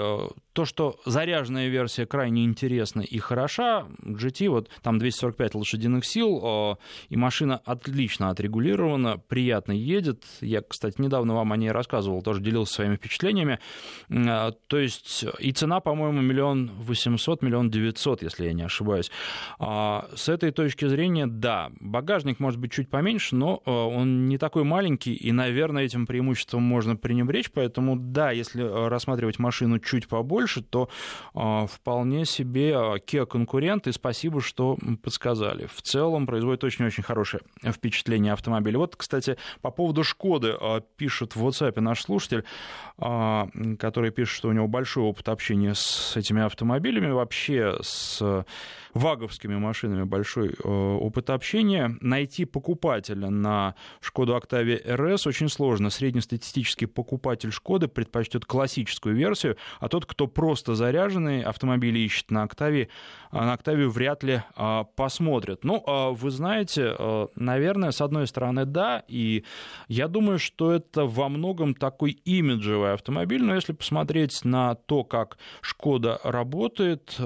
то, 0.60 0.66
что 0.66 1.00
заряженная 1.06 1.70
версия 1.70 2.06
крайне 2.06 2.44
интересна 2.44 3.00
и 3.00 3.18
хороша, 3.18 3.86
GT, 4.04 4.50
вот 4.50 4.70
там 4.82 5.00
245 5.00 5.56
лошадиных 5.56 6.04
сил, 6.04 6.78
и 7.08 7.16
машина 7.16 7.62
отлично 7.64 8.30
отрегулирована, 8.30 9.18
приятно 9.18 9.72
едет. 9.72 10.26
Я, 10.42 10.62
кстати, 10.62 11.00
недавно 11.00 11.34
вам 11.34 11.54
о 11.54 11.56
ней 11.56 11.72
рассказывал, 11.72 12.22
тоже 12.24 12.42
делился 12.42 12.74
своими 12.74 12.98
впечатлениями. 12.98 13.60
А, 14.12 14.52
то 14.68 14.78
есть 14.78 15.24
и 15.40 15.54
цена, 15.54 15.80
по-моему, 15.80 16.20
миллион 16.20 16.72
восемьсот, 16.76 17.42
миллион 17.42 17.70
девятьсот, 17.70 18.22
если 18.22 18.48
я 18.48 18.52
не 18.52 18.64
ошибаюсь. 18.64 19.12
А, 19.60 20.10
с 20.14 20.28
этой 20.28 20.52
точки 20.52 20.90
зрения, 20.90 21.26
да, 21.26 21.72
багажник 21.80 22.42
может 22.42 22.60
быть 22.60 22.74
чуть 22.74 22.90
поменьше, 22.90 23.38
но 23.38 23.62
он 23.66 24.26
не 24.26 24.38
такой 24.38 24.66
маленький, 24.66 25.14
и, 25.14 25.32
наверное, 25.32 25.86
этим 25.86 26.06
преимуществом 26.06 26.64
можно 26.64 26.98
пренебречь, 26.98 27.50
поэтому, 27.50 27.96
да, 27.96 28.32
если 28.32 28.62
рассматривать 28.62 29.40
машину 29.40 29.80
чуть 29.80 30.10
побольше, 30.10 30.49
больше, 30.50 30.62
то 30.62 30.90
а, 31.34 31.68
вполне 31.68 32.26
себе 32.26 32.76
а, 32.76 32.96
Kia 32.98 33.26
конкурент, 33.26 33.88
и 33.88 33.92
спасибо, 33.92 34.42
что 34.42 34.78
подсказали. 35.04 35.68
В 35.68 35.82
целом 35.82 36.26
производит 36.26 36.64
очень-очень 36.64 37.04
хорошее 37.04 37.42
впечатление 37.64 38.34
автомобиля. 38.34 38.80
Вот, 38.80 38.96
кстати, 38.96 39.38
по 39.62 39.72
поводу 39.72 40.04
Шкоды 40.04 40.56
а, 40.60 40.82
пишет 40.98 41.36
в 41.36 41.46
WhatsApp 41.46 41.80
наш 41.80 42.02
слушатель, 42.02 42.44
который 42.98 44.12
пишет, 44.12 44.36
что 44.36 44.50
у 44.50 44.52
него 44.52 44.68
большой 44.68 45.04
опыт 45.04 45.30
общения 45.30 45.74
с 45.74 46.18
этими 46.18 46.42
автомобилями, 46.42 47.12
вообще 47.12 47.78
с 47.82 48.46
ваговскими 48.94 49.56
машинами 49.56 50.04
большой 50.04 50.50
э, 50.50 50.68
опыт 50.68 51.30
общения. 51.30 51.96
Найти 52.02 52.46
покупателя 52.46 53.30
на 53.30 53.76
Шкоду 54.02 54.36
Octavia 54.36 54.84
RS 54.84 55.28
очень 55.28 55.50
сложно. 55.50 55.90
Среднестатистический 55.90 56.86
покупатель 56.86 57.52
Шкоды 57.52 57.88
предпочтет 57.88 58.46
классическую 58.46 59.16
версию, 59.16 59.58
а 59.80 59.90
тот, 59.90 60.06
кто 60.06 60.28
просто 60.40 60.74
заряженный 60.74 61.42
автомобиль 61.42 61.98
ищет 61.98 62.32
на 62.32 62.46
Octavia, 62.46 62.88
а 63.30 63.46
на 63.46 63.56
Octavia 63.56 63.90
вряд 63.90 64.24
ли 64.24 64.42
а, 64.56 64.86
посмотрит. 64.86 65.66
Ну, 65.66 65.84
а 65.86 66.12
вы 66.12 66.32
знаете, 66.32 66.96
наверное, 67.36 67.92
с 67.92 68.00
одной 68.00 68.26
стороны, 68.26 68.64
да, 68.64 69.04
и 69.10 69.44
я 69.90 70.08
думаю, 70.08 70.40
что 70.40 70.72
это 70.72 71.06
во 71.06 71.28
многом 71.28 71.76
такой 71.76 72.12
имиджевый 72.12 72.94
автомобиль, 72.94 73.44
но 73.44 73.54
если 73.54 73.74
посмотреть 73.74 74.46
на 74.46 74.76
то, 74.76 75.04
как 75.04 75.40
Шкода 75.60 76.22
работает, 76.24 77.18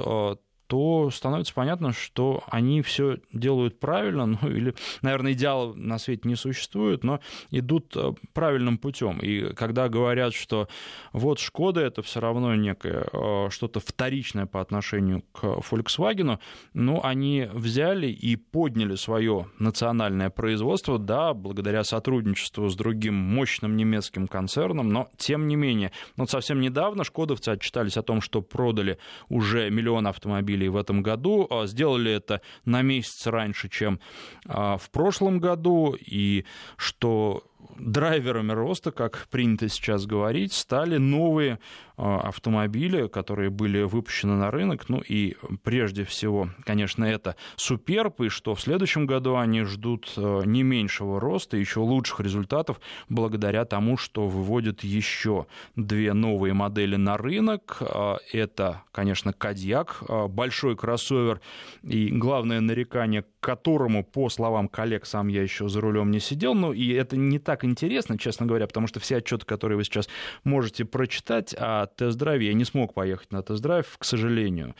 то 0.67 1.09
становится 1.11 1.53
понятно, 1.53 1.93
что 1.93 2.43
они 2.47 2.81
все 2.81 3.19
делают 3.31 3.79
правильно, 3.79 4.25
ну 4.25 4.49
или, 4.49 4.73
наверное, 5.01 5.33
идеала 5.33 5.73
на 5.73 5.99
свете 5.99 6.27
не 6.27 6.35
существует, 6.35 7.03
но 7.03 7.19
идут 7.51 7.95
э, 7.95 8.13
правильным 8.33 8.77
путем. 8.77 9.19
И 9.19 9.53
когда 9.53 9.89
говорят, 9.89 10.33
что 10.33 10.67
вот 11.11 11.39
Шкода 11.39 11.81
это 11.81 12.01
все 12.01 12.19
равно 12.19 12.55
некое 12.55 13.05
э, 13.11 13.49
что-то 13.49 13.79
вторичное 13.79 14.45
по 14.45 14.61
отношению 14.61 15.23
к 15.31 15.43
Volkswagen, 15.43 16.39
ну, 16.73 17.01
они 17.03 17.47
взяли 17.53 18.07
и 18.07 18.35
подняли 18.35 18.95
свое 18.95 19.47
национальное 19.59 20.29
производство, 20.29 20.97
да, 20.97 21.33
благодаря 21.33 21.83
сотрудничеству 21.83 22.69
с 22.69 22.75
другим 22.75 23.15
мощным 23.15 23.75
немецким 23.77 24.27
концерном, 24.27 24.89
но 24.89 25.09
тем 25.17 25.47
не 25.47 25.55
менее, 25.55 25.91
вот 26.15 26.29
совсем 26.29 26.61
недавно 26.61 27.03
шкодовцы 27.03 27.49
отчитались 27.49 27.97
о 27.97 28.03
том, 28.03 28.21
что 28.21 28.41
продали 28.41 28.97
уже 29.29 29.69
миллион 29.69 30.07
автомобилей 30.07 30.52
автомобилей 30.53 30.69
в 30.69 30.77
этом 30.77 31.03
году. 31.03 31.47
А, 31.49 31.65
сделали 31.67 32.11
это 32.11 32.41
на 32.65 32.81
месяц 32.81 33.27
раньше, 33.27 33.69
чем 33.69 33.99
а, 34.45 34.77
в 34.77 34.89
прошлом 34.89 35.39
году, 35.39 35.95
и 35.99 36.45
что 36.77 37.43
драйверами 37.77 38.51
роста, 38.51 38.91
как 38.91 39.27
принято 39.29 39.69
сейчас 39.69 40.05
говорить, 40.05 40.53
стали 40.53 40.97
новые 40.97 41.59
а, 41.95 42.21
автомобили, 42.21 43.07
которые 43.07 43.49
были 43.49 43.83
выпущены 43.83 44.33
на 44.33 44.49
рынок. 44.49 44.89
Ну 44.89 45.01
и 45.01 45.35
прежде 45.63 46.03
всего, 46.03 46.49
конечно, 46.65 47.03
это 47.05 47.35
Суперб, 47.55 48.21
и 48.21 48.29
что 48.29 48.55
в 48.55 48.61
следующем 48.61 49.05
году 49.05 49.35
они 49.35 49.63
ждут 49.63 50.11
а, 50.17 50.41
не 50.41 50.63
меньшего 50.63 51.19
роста, 51.19 51.57
еще 51.57 51.81
лучших 51.81 52.19
результатов 52.19 52.79
благодаря 53.09 53.65
тому, 53.65 53.97
что 53.97 54.27
выводят 54.27 54.83
еще 54.83 55.45
две 55.75 56.13
новые 56.13 56.53
модели 56.53 56.95
на 56.95 57.17
рынок. 57.17 57.77
А, 57.81 58.17
это, 58.31 58.83
конечно, 58.91 59.33
Кадьяк, 59.33 60.03
большой 60.29 60.75
кроссовер, 60.75 61.41
и 61.83 62.09
главное 62.09 62.59
нарекание 62.59 63.23
которому, 63.43 64.03
по 64.05 64.29
словам 64.29 64.69
коллег, 64.69 65.05
сам 65.05 65.27
я 65.27 65.43
еще 65.43 65.67
за 65.67 65.81
рулем 65.81 66.09
не 66.09 66.19
сидел. 66.19 66.55
Ну 66.55 66.71
и 66.71 66.93
это 66.93 67.17
не 67.17 67.39
так 67.39 67.65
интересно, 67.65 68.17
честно 68.17 68.45
говоря, 68.45 68.65
потому 68.65 68.87
что 68.87 68.99
все 68.99 69.17
отчеты, 69.17 69.45
которые 69.45 69.77
вы 69.77 69.83
сейчас 69.83 70.07
можете 70.45 70.85
прочитать 70.85 71.53
о 71.53 71.87
тест-драйве, 71.87 72.47
я 72.47 72.53
не 72.53 72.63
смог 72.63 72.93
поехать 72.93 73.31
на 73.31 73.43
тест-драйв, 73.43 73.97
к 73.97 74.05
сожалению. 74.05 74.75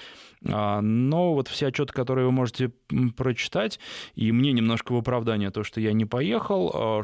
А, 0.47 0.81
но 0.81 1.33
вот 1.33 1.49
все 1.49 1.67
отчеты, 1.67 1.93
которые 1.93 2.25
вы 2.25 2.31
можете 2.31 2.71
прочитать, 3.17 3.79
и 4.15 4.31
мне 4.31 4.53
немножко 4.53 4.93
в 4.93 4.97
оправдание 4.97 5.51
то, 5.51 5.63
что 5.63 5.81
я 5.81 5.91
не 5.91 6.05
поехал, 6.05 6.71
а, 6.73 7.01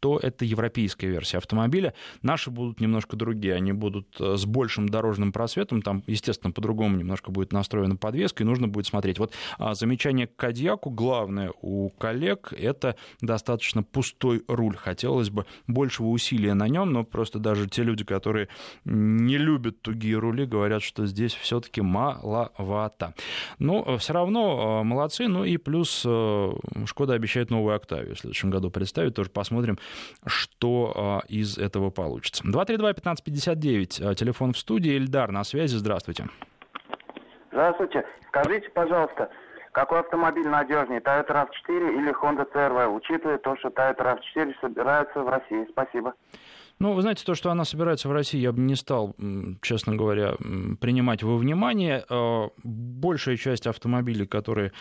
то 0.00 0.18
это 0.18 0.44
европейская 0.44 1.08
версия 1.08 1.38
автомобиля. 1.38 1.94
Наши 2.22 2.50
будут 2.50 2.80
немножко 2.80 3.16
другие, 3.16 3.54
они 3.54 3.72
будут 3.72 4.16
э, 4.18 4.36
с 4.36 4.46
большим 4.46 4.88
дорожным 4.88 5.30
просветом, 5.30 5.82
там, 5.82 6.02
естественно, 6.06 6.52
по-другому 6.52 6.96
немножко 6.96 7.30
будет 7.30 7.52
настроена 7.52 7.96
подвеска, 7.96 8.42
и 8.42 8.46
нужно 8.46 8.66
будет 8.66 8.86
смотреть. 8.86 9.18
Вот 9.18 9.34
а, 9.58 9.74
замечание 9.74 10.26
к 10.26 10.34
Кадьяку, 10.36 10.90
главное 10.90 11.52
у 11.60 11.90
коллег, 11.90 12.52
это 12.56 12.96
достаточно 13.20 13.82
пустой 13.82 14.42
руль. 14.48 14.76
Хотелось 14.76 15.28
бы 15.28 15.44
большего 15.66 16.08
усилия 16.08 16.54
на 16.54 16.66
нем, 16.68 16.92
но 16.92 17.04
просто 17.04 17.38
даже 17.38 17.68
те 17.68 17.82
люди, 17.82 18.04
которые 18.04 18.48
не 18.84 19.36
любят 19.36 19.82
тугие 19.82 20.16
рули, 20.16 20.46
говорят, 20.46 20.82
что 20.82 21.06
здесь 21.06 21.34
все-таки 21.34 21.82
маловато. 21.82 23.14
Но 23.58 23.84
э, 23.86 23.98
все 23.98 24.14
равно 24.14 24.80
э, 24.80 24.84
молодцы, 24.84 25.28
ну 25.28 25.44
и 25.44 25.58
плюс 25.58 25.90
Шкода 26.00 27.12
обещает 27.12 27.50
новую 27.50 27.76
Октавию 27.76 28.14
в 28.14 28.18
следующем 28.18 28.50
году 28.50 28.70
представить, 28.70 29.14
тоже 29.14 29.28
посмотрим, 29.28 29.78
что 30.26 30.92
а, 30.94 31.20
из 31.28 31.58
этого 31.58 31.90
получится. 31.90 32.44
232-1559, 32.44 34.10
а, 34.10 34.14
телефон 34.14 34.52
в 34.52 34.58
студии. 34.58 34.96
Эльдар 34.96 35.30
на 35.32 35.44
связи, 35.44 35.76
здравствуйте. 35.76 36.28
Здравствуйте. 37.50 38.04
Скажите, 38.28 38.68
пожалуйста, 38.70 39.28
какой 39.72 40.00
автомобиль 40.00 40.48
надежнее, 40.48 41.00
Toyota 41.00 41.28
RAV4 41.28 41.96
или 41.96 42.12
Honda 42.12 42.46
CR-V, 42.52 42.88
учитывая 42.88 43.38
то, 43.38 43.56
что 43.56 43.68
Toyota 43.68 44.18
RAV4 44.36 44.54
собирается 44.60 45.20
в 45.20 45.28
России? 45.28 45.66
Спасибо. 45.70 46.14
Ну, 46.80 46.94
вы 46.94 47.02
знаете, 47.02 47.24
то, 47.26 47.34
что 47.34 47.50
она 47.50 47.64
собирается 47.64 48.08
в 48.08 48.12
России, 48.12 48.38
я 48.38 48.52
бы 48.52 48.60
не 48.60 48.74
стал, 48.74 49.14
честно 49.60 49.96
говоря, 49.96 50.32
принимать 50.80 51.22
во 51.22 51.36
внимание. 51.36 52.04
Э, 52.08 52.48
большая 52.64 53.36
часть 53.36 53.66
автомобилей, 53.66 54.26
которые 54.26 54.72
а, 54.72 54.74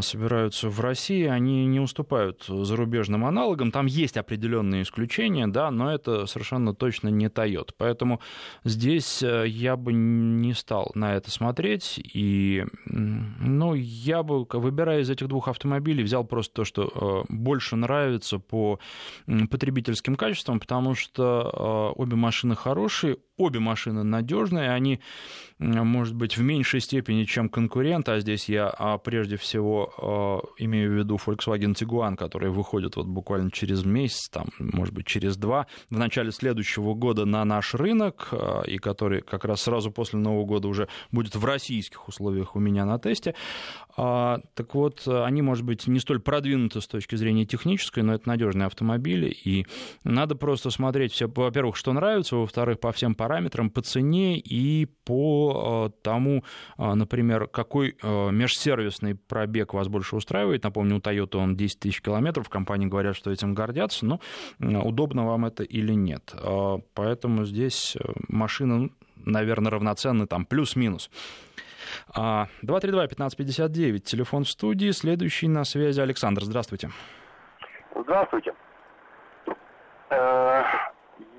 собираются 0.00 0.68
в 0.68 0.80
России, 0.80 1.24
они 1.26 1.66
не 1.66 1.80
уступают 1.80 2.44
зарубежным 2.46 3.24
аналогам. 3.24 3.70
Там 3.70 3.86
есть 3.86 4.16
определенные 4.16 4.82
исключения, 4.82 5.46
да, 5.46 5.70
но 5.70 5.92
это 5.92 6.26
совершенно 6.26 6.74
точно 6.74 7.08
не 7.08 7.26
Toyota. 7.26 7.70
Поэтому 7.76 8.20
здесь 8.64 9.22
э, 9.22 9.44
я 9.46 9.76
бы 9.76 9.92
не 9.92 10.52
стал 10.54 10.90
на 10.94 11.14
это 11.14 11.30
смотреть. 11.30 12.00
И, 12.02 12.64
ну, 12.86 13.74
я 13.74 14.22
бы, 14.22 14.46
выбирая 14.50 15.00
из 15.00 15.10
этих 15.10 15.28
двух 15.28 15.48
автомобилей, 15.48 16.02
взял 16.02 16.24
просто 16.24 16.54
то, 16.54 16.64
что 16.64 17.24
э, 17.28 17.32
больше 17.32 17.76
нравится 17.76 18.38
по 18.38 18.80
потребительским 19.50 20.16
качествам, 20.16 20.60
потому 20.60 20.94
что 20.94 21.92
э, 21.96 22.00
обе 22.00 22.16
машины 22.16 22.56
хорошие, 22.56 23.18
обе 23.38 23.60
машины 23.60 24.02
надежные, 24.02 24.70
они, 24.70 25.00
может 25.58 26.14
быть, 26.14 26.36
в 26.36 26.42
меньшей 26.42 26.80
степени, 26.80 27.24
чем 27.24 27.48
конкурент, 27.48 28.08
а 28.08 28.20
здесь 28.20 28.48
я 28.48 28.68
а 28.68 28.98
прежде 28.98 29.36
всего 29.36 29.92
а, 29.96 30.62
имею 30.62 30.92
в 30.92 30.94
виду 30.94 31.16
Volkswagen 31.24 31.74
Tiguan, 31.74 32.16
который 32.16 32.50
выходит 32.50 32.96
вот 32.96 33.06
буквально 33.06 33.50
через 33.50 33.84
месяц, 33.84 34.28
там, 34.28 34.46
может 34.58 34.94
быть, 34.94 35.06
через 35.06 35.36
два, 35.36 35.66
в 35.90 35.98
начале 35.98 36.32
следующего 36.32 36.94
года 36.94 37.24
на 37.24 37.44
наш 37.44 37.74
рынок, 37.74 38.28
а, 38.32 38.62
и 38.62 38.78
который 38.78 39.22
как 39.22 39.44
раз 39.44 39.62
сразу 39.62 39.90
после 39.90 40.18
Нового 40.18 40.44
года 40.44 40.68
уже 40.68 40.88
будет 41.10 41.34
в 41.34 41.44
российских 41.44 42.08
условиях 42.08 42.56
у 42.56 42.60
меня 42.60 42.84
на 42.84 42.98
тесте. 42.98 43.34
Так 43.96 44.74
вот, 44.74 45.08
они, 45.08 45.42
может 45.42 45.64
быть, 45.64 45.88
не 45.88 45.98
столь 45.98 46.20
продвинуты 46.20 46.80
с 46.80 46.86
точки 46.86 47.16
зрения 47.16 47.44
технической, 47.44 48.04
но 48.04 48.14
это 48.14 48.28
надежные 48.28 48.66
автомобили, 48.66 49.28
и 49.28 49.66
надо 50.04 50.36
просто 50.36 50.70
смотреть 50.70 51.12
все, 51.12 51.26
во-первых, 51.26 51.74
что 51.76 51.92
нравится, 51.92 52.36
во-вторых, 52.36 52.78
по 52.78 52.92
всем 52.92 53.16
параметрам, 53.16 53.27
параметрам 53.28 53.68
по 53.68 53.82
цене 53.82 54.38
и 54.38 54.86
по 55.04 55.90
э, 55.92 56.02
тому, 56.02 56.44
э, 56.78 56.94
например, 56.94 57.46
какой 57.46 57.94
э, 58.02 58.30
межсервисный 58.30 59.16
пробег 59.16 59.74
вас 59.74 59.88
больше 59.88 60.16
устраивает. 60.16 60.64
Напомню, 60.64 60.96
у 60.96 60.98
Toyota 60.98 61.36
он 61.36 61.54
10 61.54 61.78
тысяч 61.78 62.00
километров, 62.00 62.48
компании 62.48 62.86
говорят, 62.86 63.16
что 63.16 63.30
этим 63.30 63.52
гордятся, 63.52 64.06
но 64.06 64.20
удобно 64.58 65.26
вам 65.26 65.44
это 65.44 65.62
или 65.62 65.92
нет. 65.92 66.34
Поэтому 66.94 67.44
здесь 67.44 67.98
машина, 68.28 68.88
наверное, 69.16 69.72
равноценна 69.72 70.26
там 70.26 70.46
плюс-минус. 70.46 71.10
232-1559, 72.16 73.98
телефон 73.98 74.44
в 74.44 74.48
студии, 74.48 74.90
следующий 74.90 75.48
на 75.48 75.64
связи 75.64 76.00
Александр. 76.00 76.44
Здравствуйте. 76.44 76.90
Здравствуйте 77.94 78.54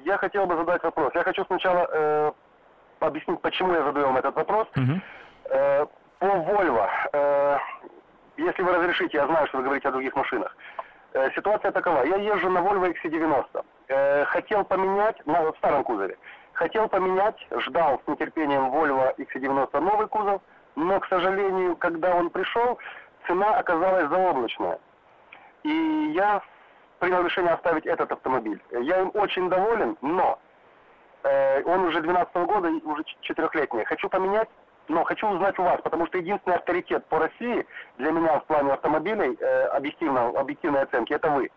я 0.10 0.18
хотел 0.18 0.46
бы 0.46 0.56
задать 0.56 0.84
вопрос. 0.84 1.12
Я 1.14 1.24
хочу 1.24 1.46
сначала 1.46 1.88
э, 1.92 2.32
объяснить, 3.00 3.42
почему 3.42 3.74
я 3.74 3.84
задаю 3.84 4.08
вам 4.08 4.18
этот 4.18 4.36
вопрос. 4.36 4.68
Э, 5.46 5.86
по 6.20 6.26
Volvo, 6.26 6.90
э, 7.14 7.58
если 8.38 8.64
вы 8.64 8.74
разрешите, 8.74 9.18
я 9.18 9.28
знаю, 9.28 9.48
что 9.48 9.58
вы 9.58 9.64
говорите 9.64 9.88
о 9.88 9.92
других 9.92 10.16
машинах. 10.16 10.56
Э, 11.14 11.30
ситуация 11.36 11.72
такова. 11.72 12.04
Я 12.04 12.16
езжу 12.18 12.50
на 12.50 12.60
Volvo 12.60 12.92
XC90. 12.94 13.66
Э, 13.88 14.26
хотел 14.26 14.64
поменять, 14.64 15.26
на, 15.28 15.52
в 15.52 15.58
старом 15.58 15.84
кузове, 15.84 16.18
хотел 16.54 16.88
поменять, 16.90 17.38
ждал 17.52 18.02
с 18.04 18.08
нетерпением 18.08 18.72
Volvo 18.72 19.16
XC90 19.18 19.80
новый 19.80 20.08
кузов, 20.08 20.42
но, 20.76 21.00
к 21.00 21.08
сожалению, 21.08 21.76
когда 21.76 22.16
он 22.16 22.30
пришел, 22.30 22.80
цена 23.28 23.58
оказалась 23.60 24.10
заоблачная. 24.10 24.80
И 25.64 26.12
я 26.16 26.42
принял 27.00 27.24
решение 27.24 27.54
оставить 27.54 27.86
этот 27.86 28.12
автомобиль. 28.12 28.62
Я 28.72 29.02
им 29.02 29.12
очень 29.14 29.50
доволен, 29.50 29.98
но 30.02 30.40
э, 31.24 31.64
он 31.64 31.86
уже 31.86 32.02
12 32.02 32.34
-го 32.34 32.46
года, 32.46 32.70
уже 32.84 33.04
четырехлетний. 33.22 33.86
Хочу 33.86 34.10
поменять, 34.10 34.50
но 34.88 35.04
хочу 35.04 35.28
узнать 35.28 35.58
у 35.60 35.64
вас, 35.64 35.80
потому 35.82 36.08
что 36.08 36.18
единственный 36.18 36.58
авторитет 36.58 37.06
по 37.06 37.20
России 37.20 37.66
для 37.98 38.12
меня 38.12 38.40
в 38.40 38.46
плане 38.46 38.74
автомобилей, 38.74 39.38
э, 39.40 39.64
объективно, 39.78 40.28
объективной 40.40 40.82
оценки, 40.82 41.14
это 41.14 41.30
вы. 41.30 41.50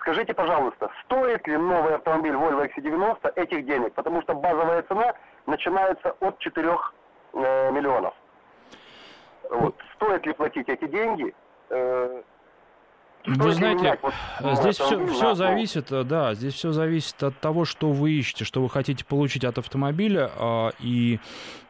Скажите, 0.00 0.32
пожалуйста, 0.32 0.90
стоит 1.04 1.46
ли 1.48 1.56
новый 1.56 1.96
автомобиль 1.96 2.34
Volvo 2.34 2.64
XC90 2.68 3.32
этих 3.34 3.66
денег? 3.66 3.92
Потому 3.94 4.22
что 4.22 4.34
базовая 4.34 4.82
цена 4.82 5.14
начинается 5.46 6.14
от 6.20 6.38
4 6.38 6.68
э, 7.34 7.70
миллионов. 7.72 8.14
Вот. 9.50 9.74
Стоит 9.94 10.24
ли 10.26 10.32
платить 10.32 10.68
эти 10.68 10.86
деньги? 10.86 11.34
Э, 11.70 12.22
вы 13.28 13.52
знаете, 13.52 13.98
вот, 14.40 14.58
здесь 14.58 14.78
все, 14.78 15.06
все 15.08 15.34
зависит, 15.34 15.92
э, 15.92 16.02
да, 16.02 16.34
здесь 16.34 16.54
все 16.54 16.72
зависит 16.72 17.22
от 17.22 17.38
того, 17.38 17.64
что 17.64 17.90
вы 17.90 18.12
ищете, 18.12 18.44
что 18.44 18.62
вы 18.62 18.70
хотите 18.70 19.04
получить 19.04 19.44
от 19.44 19.58
автомобиля. 19.58 20.30
А, 20.36 20.70
и, 20.80 21.18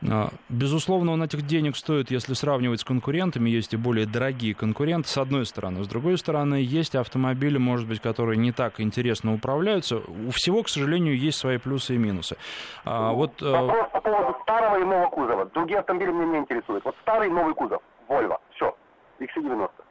а, 0.09 0.29
безусловно, 0.49 1.13
он 1.13 1.23
этих 1.23 1.43
денег 1.43 1.77
стоит, 1.77 2.11
если 2.11 2.35
сравнивать 2.35 2.81
с 2.81 2.85
конкурентами. 2.85 3.51
Есть 3.51 3.75
и 3.75 3.77
более 3.77 4.07
дорогие 4.07 4.55
конкуренты, 4.55 5.09
с 5.09 5.19
одной 5.19 5.47
стороны. 5.47 5.83
С 5.83 5.89
другой 5.89 6.17
стороны, 6.19 6.57
есть 6.57 6.95
автомобили, 6.95 7.59
может 7.59 7.89
быть, 7.89 8.01
которые 8.01 8.37
не 8.37 8.53
так 8.53 8.81
интересно 8.81 9.35
управляются. 9.35 9.97
У 9.97 10.31
всего, 10.31 10.63
к 10.63 10.69
сожалению, 10.69 11.19
есть 11.19 11.39
свои 11.39 11.59
плюсы 11.59 11.97
и 11.97 11.99
минусы. 11.99 12.37
А, 12.85 13.13
вот, 13.13 13.43
э, 13.43 13.51
Вопрос 13.51 13.89
по 13.93 14.01
поводу 14.01 14.37
старого 14.43 14.81
и 14.81 14.85
нового 14.85 15.09
кузова. 15.11 15.45
Другие 15.47 15.81
автомобили 15.81 16.13
меня 16.13 16.27
не 16.27 16.39
интересуют. 16.39 16.85
Вот 16.85 16.95
старый 17.03 17.29
и 17.29 17.33
новый 17.33 17.55
кузов. 17.55 17.83
Volvo. 18.09 18.39
Все. 18.55 18.75
XC90. 19.21 19.88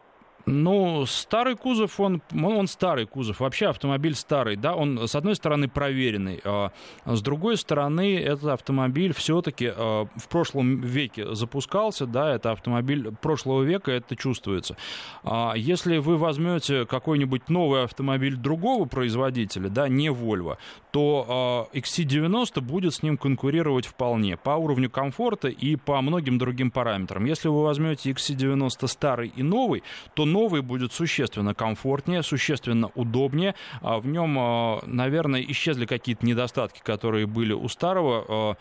Ну, 0.49 1.05
старый 1.05 1.57
кузов, 1.57 1.99
он, 1.99 2.21
он 2.33 2.67
старый 2.67 3.05
кузов. 3.05 3.41
Вообще 3.41 3.67
автомобиль 3.67 4.15
старый, 4.15 4.55
да, 4.55 4.75
он, 4.75 5.05
с 5.05 5.13
одной 5.13 5.35
стороны, 5.35 5.67
проверенный. 5.67 6.39
А 6.45 6.71
с 7.05 7.21
другой 7.21 7.57
стороны, 7.57 8.17
этот 8.17 8.45
автомобиль 8.45 9.13
все-таки 9.13 9.69
а, 9.75 10.05
в 10.15 10.27
прошлом 10.29 10.79
веке 10.79 11.35
запускался, 11.35 12.05
да, 12.05 12.33
это 12.33 12.51
автомобиль 12.51 13.11
прошлого 13.21 13.63
века, 13.63 13.91
это 13.91 14.15
чувствуется. 14.15 14.77
А 15.23 15.53
если 15.57 15.97
вы 15.97 16.15
возьмете 16.15 16.85
какой-нибудь 16.85 17.49
новый 17.49 17.83
автомобиль 17.83 18.37
другого 18.37 18.85
производителя, 18.85 19.67
да, 19.67 19.89
не 19.89 20.07
Volvo, 20.07 20.57
то 20.91 21.67
а, 21.73 21.77
XC90 21.77 22.61
будет 22.61 22.93
с 22.93 23.03
ним 23.03 23.17
конкурировать 23.17 23.85
вполне 23.85 24.37
по 24.37 24.51
уровню 24.51 24.89
комфорта 24.89 25.49
и 25.49 25.75
по 25.75 26.01
многим 26.01 26.37
другим 26.37 26.71
параметрам. 26.71 27.25
Если 27.25 27.49
вы 27.49 27.63
возьмете 27.63 28.11
XC90 28.11 28.87
старый 28.87 29.33
и 29.35 29.43
новый, 29.43 29.83
то 30.13 30.25
новый 30.37 30.61
будет 30.61 30.93
существенно 30.93 31.53
комфортнее, 31.55 32.21
существенно 32.21 32.91
удобнее. 32.93 33.55
А 33.81 33.99
в 33.99 34.05
нем, 34.05 34.37
а, 34.39 34.83
наверное, 34.85 35.41
исчезли 35.41 35.85
какие-то 35.85 36.25
недостатки, 36.25 36.81
которые 36.83 37.25
были 37.25 37.53
у 37.53 37.67
старого. 37.69 38.57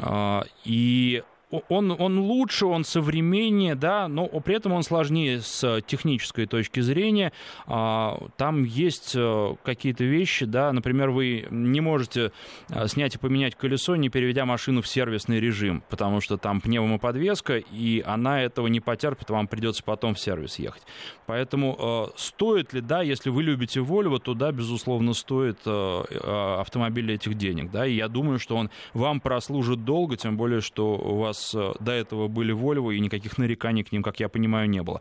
А, 0.00 0.44
и 0.64 1.22
он, 1.68 1.90
он 1.90 2.18
лучше, 2.18 2.66
он 2.66 2.84
современнее, 2.84 3.74
да, 3.74 4.08
но 4.08 4.26
при 4.26 4.56
этом 4.56 4.72
он 4.72 4.82
сложнее 4.82 5.40
с 5.40 5.80
технической 5.86 6.46
точки 6.46 6.80
зрения. 6.80 7.32
А, 7.66 8.28
там 8.36 8.64
есть 8.64 9.14
э, 9.16 9.54
какие-то 9.62 10.04
вещи, 10.04 10.46
да, 10.46 10.72
например, 10.72 11.10
вы 11.10 11.46
не 11.50 11.80
можете 11.80 12.32
э, 12.70 12.86
снять 12.88 13.14
и 13.14 13.18
поменять 13.18 13.54
колесо, 13.54 13.96
не 13.96 14.08
переведя 14.08 14.44
машину 14.44 14.82
в 14.82 14.88
сервисный 14.88 15.40
режим, 15.40 15.82
потому 15.88 16.20
что 16.20 16.36
там 16.36 16.60
пневмоподвеска, 16.60 17.58
и 17.58 18.02
она 18.04 18.42
этого 18.42 18.66
не 18.66 18.80
потерпит, 18.80 19.30
вам 19.30 19.46
придется 19.46 19.82
потом 19.84 20.14
в 20.14 20.20
сервис 20.20 20.58
ехать. 20.58 20.82
Поэтому 21.26 21.76
э, 21.78 22.12
стоит 22.16 22.72
ли, 22.72 22.80
да, 22.80 23.02
если 23.02 23.30
вы 23.30 23.42
любите 23.42 23.80
Volvo, 23.80 24.18
то 24.18 24.34
да, 24.34 24.52
безусловно, 24.52 25.12
стоит 25.12 25.58
автомобиль 25.64 27.12
этих 27.12 27.34
денег, 27.34 27.70
да, 27.70 27.86
и 27.86 27.94
я 27.94 28.08
думаю, 28.08 28.38
что 28.38 28.56
он 28.56 28.70
вам 28.92 29.20
прослужит 29.20 29.84
долго, 29.84 30.16
тем 30.16 30.36
более, 30.36 30.60
что 30.60 30.94
у 30.94 31.18
вас 31.18 31.33
Э, 31.54 31.72
до 31.80 31.92
этого 31.92 32.28
были 32.28 32.54
Volvo, 32.54 32.94
и 32.94 33.00
никаких 33.00 33.38
нареканий 33.38 33.84
к 33.84 33.92
ним, 33.92 34.02
как 34.02 34.20
я 34.20 34.28
понимаю, 34.28 34.68
не 34.68 34.82
было. 34.82 35.00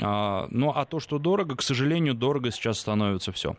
А, 0.00 0.46
ну, 0.50 0.70
а 0.70 0.84
то, 0.84 1.00
что 1.00 1.18
дорого, 1.18 1.56
к 1.56 1.62
сожалению, 1.62 2.14
дорого 2.14 2.50
сейчас 2.50 2.78
становится 2.78 3.32
все. 3.32 3.56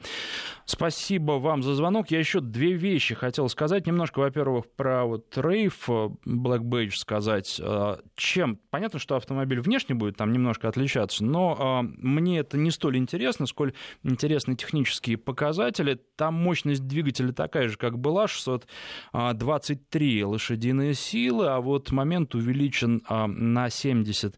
Спасибо 0.66 1.34
вам 1.34 1.64
за 1.64 1.76
звонок. 1.76 2.12
Я 2.12 2.20
еще 2.20 2.40
две 2.40 2.74
вещи 2.74 3.16
хотел 3.16 3.50
сказать. 3.50 3.88
Немножко, 3.88 4.20
во-первых, 4.20 4.66
про 4.76 5.06
вот 5.06 5.38
рейв, 5.38 5.90
э, 5.90 6.10
Black 6.26 6.62
Badge 6.62 6.96
сказать. 6.96 7.60
Э, 7.62 7.98
чем? 8.16 8.60
Понятно, 8.70 9.00
что 9.00 9.16
автомобиль 9.16 9.60
внешне 9.62 9.96
будет 9.96 10.18
там 10.18 10.32
немножко 10.32 10.68
отличаться, 10.68 11.24
но 11.24 11.86
мне 11.98 12.40
это 12.40 12.58
не 12.58 12.72
столь 12.72 12.98
интересно, 12.98 13.46
сколь 13.46 13.74
интересны 14.04 14.56
технические 14.56 15.18
показатели. 15.18 16.00
Там 16.16 16.36
мощность 16.36 16.88
двигателя 16.88 17.32
такая 17.32 17.70
же, 17.70 17.78
как 17.78 17.98
была, 18.00 18.28
623 18.28 20.24
лошадиные 20.24 20.94
силы, 20.94 21.48
а 21.48 21.60
вот 21.60 21.92
момент 21.92 22.15
момент 22.16 22.36
увеличен 22.36 23.02
а, 23.08 23.28
на 23.28 23.70
70 23.70 24.38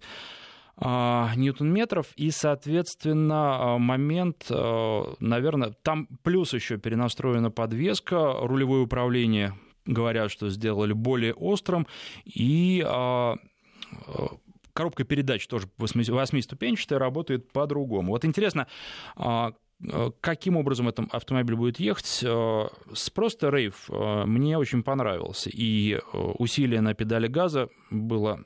а, 0.80 1.32
ньютон-метров, 1.36 2.08
и, 2.16 2.32
соответственно, 2.32 3.76
а, 3.76 3.78
момент, 3.78 4.50
наверное, 4.50 5.74
там 5.82 6.08
плюс 6.24 6.54
еще 6.54 6.78
перенастроена 6.78 7.52
подвеска, 7.52 8.34
рулевое 8.42 8.84
управление, 8.84 9.54
говорят, 9.86 10.32
что 10.32 10.50
сделали 10.50 10.94
более 10.94 11.34
острым, 11.34 11.88
и 12.26 12.86
коробка 14.74 15.04
передач 15.06 15.48
тоже 15.48 15.68
восьмиступенчатая, 15.78 17.00
работает 17.00 17.52
по-другому. 17.52 18.12
Вот 18.12 18.26
интересно, 18.26 18.68
каким 20.22 20.58
образом 20.58 20.88
этот 20.90 21.14
автомобиль 21.14 21.56
будет 21.56 21.80
ехать. 21.80 22.26
Просто 23.14 23.50
рейв 23.50 23.90
мне 23.90 24.58
очень 24.58 24.84
понравился. 24.84 25.50
И 25.54 26.00
усилие 26.14 26.82
на 26.82 26.94
педали 26.94 27.28
газа 27.28 27.70
было 27.92 28.44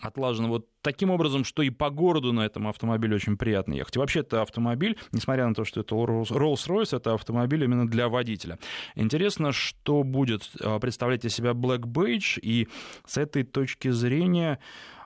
отлажено 0.00 0.48
вот 0.48 0.68
таким 0.80 1.10
образом, 1.10 1.42
что 1.42 1.60
и 1.62 1.70
по 1.70 1.90
городу 1.90 2.32
на 2.32 2.46
этом 2.46 2.68
автомобиле 2.68 3.16
очень 3.16 3.36
приятно 3.36 3.74
ехать. 3.74 3.96
И 3.96 3.98
вообще 3.98 4.20
это 4.20 4.42
автомобиль, 4.42 4.96
несмотря 5.10 5.48
на 5.48 5.54
то, 5.54 5.64
что 5.64 5.80
это 5.80 5.96
Rolls-Royce, 5.96 6.96
это 6.96 7.14
автомобиль 7.14 7.64
именно 7.64 7.88
для 7.88 8.08
водителя. 8.08 8.60
Интересно, 8.94 9.50
что 9.50 10.04
будет 10.04 10.48
представлять 10.80 11.24
из 11.24 11.34
себя 11.34 11.50
Black 11.50 11.80
Beige, 11.80 12.38
и 12.40 12.68
с 13.06 13.18
этой 13.18 13.42
точки 13.42 13.90
зрения 13.90 14.60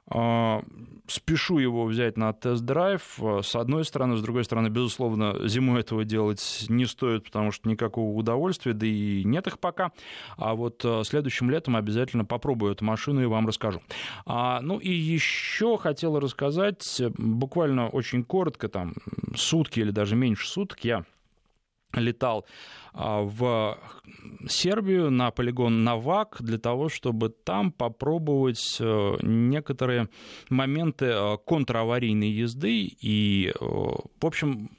спешу 0.08 1.58
его 1.58 1.84
взять 1.84 2.16
на 2.16 2.32
тест-драйв. 2.32 3.18
С 3.42 3.54
одной 3.54 3.84
стороны, 3.84 4.16
с 4.16 4.22
другой 4.22 4.44
стороны, 4.44 4.68
безусловно, 4.68 5.48
зимой 5.48 5.80
этого 5.80 6.04
делать 6.04 6.66
не 6.68 6.86
стоит, 6.86 7.24
потому 7.24 7.52
что 7.52 7.68
никакого 7.68 8.16
удовольствия, 8.16 8.72
да 8.72 8.86
и 8.86 9.22
нет 9.24 9.46
их 9.46 9.58
пока. 9.58 9.92
А 10.36 10.54
вот 10.54 10.82
а, 10.84 11.02
следующим 11.04 11.50
летом 11.50 11.76
обязательно 11.76 12.24
попробую 12.24 12.72
эту 12.72 12.84
машину 12.84 13.22
и 13.22 13.26
вам 13.26 13.46
расскажу. 13.46 13.80
А, 14.26 14.60
ну 14.60 14.78
и 14.78 14.90
еще 14.90 15.76
хотел 15.78 16.18
рассказать, 16.18 17.02
буквально 17.16 17.88
очень 17.88 18.24
коротко, 18.24 18.68
там 18.68 18.94
сутки 19.36 19.80
или 19.80 19.90
даже 19.90 20.16
меньше 20.16 20.48
суток 20.48 20.80
я 20.84 21.04
летал 21.94 22.46
а, 22.92 23.22
в 23.22 23.78
Сербию 24.48 25.10
на 25.10 25.30
полигон 25.30 25.84
Навак 25.84 26.36
для 26.40 26.58
того, 26.58 26.88
чтобы 26.88 27.30
там 27.30 27.72
попробовать 27.72 28.76
э, 28.80 29.16
некоторые 29.22 30.08
моменты 30.50 31.06
э, 31.06 31.36
контраварийной 31.46 32.30
езды. 32.30 32.92
И, 33.00 33.52
э, 33.54 33.64
в 33.64 34.26
общем, 34.26 34.70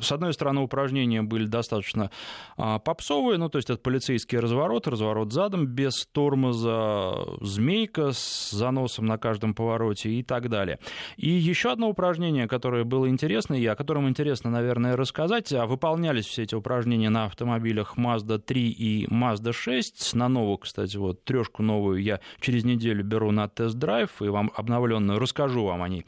с 0.00 0.12
одной 0.12 0.32
стороны, 0.32 0.60
упражнения 0.60 1.22
были 1.22 1.46
достаточно 1.46 2.10
а, 2.56 2.78
попсовые, 2.78 3.38
ну, 3.38 3.48
то 3.48 3.58
есть 3.58 3.70
это 3.70 3.80
полицейский 3.80 4.38
разворот, 4.38 4.86
разворот 4.86 5.32
задом 5.32 5.66
без 5.66 6.06
тормоза, 6.06 7.14
змейка 7.40 8.12
с 8.12 8.50
заносом 8.50 9.06
на 9.06 9.18
каждом 9.18 9.54
повороте 9.54 10.10
и 10.10 10.22
так 10.22 10.48
далее. 10.48 10.78
И 11.16 11.28
еще 11.28 11.72
одно 11.72 11.88
упражнение, 11.88 12.48
которое 12.48 12.84
было 12.84 13.08
интересно, 13.08 13.54
и 13.54 13.66
о 13.66 13.76
котором 13.76 14.08
интересно, 14.08 14.50
наверное, 14.50 14.96
рассказать, 14.96 15.52
а 15.52 15.66
выполнялись 15.66 16.26
все 16.26 16.42
эти 16.42 16.54
упражнения 16.54 17.10
на 17.10 17.24
автомобилях 17.24 17.94
Mazda 17.96 18.38
3 18.38 18.70
и 18.70 19.06
Mazda 19.06 19.52
6, 19.52 20.14
на 20.14 20.28
новую, 20.28 20.58
кстати, 20.58 20.96
вот 20.96 21.24
трешку 21.24 21.62
новую 21.62 22.02
я 22.02 22.20
через 22.40 22.64
неделю 22.64 23.04
беру 23.04 23.30
на 23.30 23.48
тест-драйв, 23.48 24.10
и 24.22 24.28
вам 24.28 24.50
обновленную 24.54 25.18
расскажу 25.18 25.64
вам 25.64 25.82
о 25.82 25.88
ней. 25.88 26.06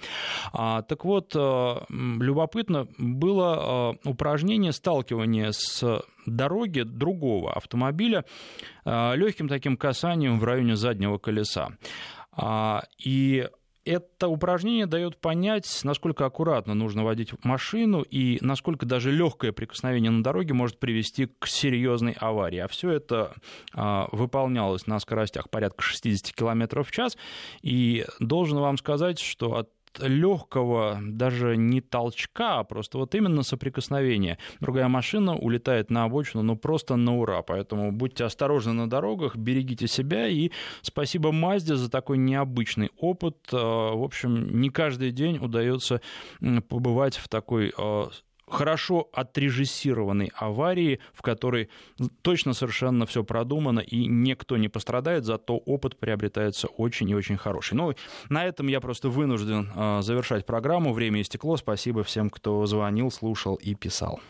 А, 0.53 0.83
так 0.83 1.05
вот, 1.05 1.33
э, 1.35 1.75
любопытно 1.91 2.87
было 2.99 3.72
упражнение 4.05 4.73
сталкивания 4.73 5.53
с 5.53 6.03
дороги 6.27 6.83
другого 6.83 7.53
автомобиля 7.53 8.25
э, 8.85 9.17
легким 9.17 9.49
таким 9.49 9.77
касанием 9.77 10.39
в 10.39 10.45
районе 10.45 10.77
заднего 10.77 11.19
колеса. 11.19 11.71
А, 12.33 12.85
и 13.05 13.49
это 13.85 14.29
упражнение 14.29 14.87
дает 14.87 15.21
понять, 15.21 15.81
насколько 15.83 16.25
аккуратно 16.25 16.75
нужно 16.75 17.05
водить 17.05 17.33
машину 17.45 18.03
и 18.03 18.39
насколько 18.41 18.87
даже 18.87 19.11
легкое 19.11 19.53
прикосновение 19.53 20.11
на 20.11 20.23
дороге 20.23 20.55
может 20.55 20.79
привести 20.79 21.27
к 21.27 21.47
серьезной 21.47 22.13
аварии. 22.13 22.59
А 22.59 22.69
все 22.69 22.91
это 22.91 23.35
а, 23.75 24.09
выполнялось 24.13 24.87
на 24.87 24.99
скоростях 25.01 25.51
порядка 25.51 25.83
60 25.83 26.35
км 26.35 26.83
в 26.83 26.91
час. 26.91 27.17
И 27.63 28.05
должен 28.21 28.59
вам 28.59 28.79
сказать, 28.79 29.19
что 29.19 29.57
от 29.57 29.71
легкого 30.01 30.99
даже 31.03 31.57
не 31.57 31.81
толчка, 31.81 32.61
а 32.61 32.65
просто 32.65 32.99
вот 32.99 33.15
именно 33.15 33.43
соприкосновения. 33.43 34.39
Другая 34.61 34.89
машина 34.89 35.37
улетает 35.37 35.91
на 35.91 36.05
обочину, 36.05 36.43
ну 36.43 36.57
просто 36.57 36.97
на 36.97 37.17
ура. 37.17 37.43
Поэтому 37.43 37.93
будьте 37.93 38.25
осторожны 38.25 38.73
на 38.73 38.89
дорогах, 38.89 39.37
берегите 39.37 39.87
себя 39.87 40.29
и 40.29 40.51
спасибо 40.83 41.33
Мазде 41.33 41.77
за 41.77 41.91
такой 41.91 42.19
необычный 42.19 42.91
опыт. 42.99 43.37
Э, 43.53 43.57
в 43.57 44.03
общем, 44.03 44.61
не 44.61 44.71
каждый 44.71 45.11
день 45.11 45.39
удается 45.39 46.01
побывать 46.69 47.17
в 47.17 47.29
такой 47.29 47.73
э, 47.77 48.05
хорошо 48.53 49.09
отрежиссированной 49.13 50.31
аварии, 50.37 51.01
в 51.13 51.23
которой 51.23 51.69
точно 52.23 52.53
совершенно 52.53 53.07
все 53.07 53.25
продумано 53.25 53.81
и 53.81 54.07
никто 54.07 54.57
не 54.57 54.69
пострадает, 54.69 55.25
зато 55.25 55.57
опыт 55.57 55.97
приобретается 55.97 56.69
очень 56.69 57.09
и 57.11 57.15
очень 57.15 57.37
хороший. 57.37 57.75
Ну, 57.75 57.95
на 58.29 58.45
этом 58.45 58.69
я 58.69 58.81
просто 58.81 59.09
вынужден 59.09 59.71
а, 59.75 60.03
завершать 60.03 60.47
программу. 60.47 60.93
Время 60.93 61.23
истекло. 61.23 61.57
Спасибо 61.57 62.03
всем, 62.03 62.31
кто 62.31 62.65
звонил, 62.67 63.11
слушал 63.11 63.55
и 63.55 63.75
писал. 63.75 64.21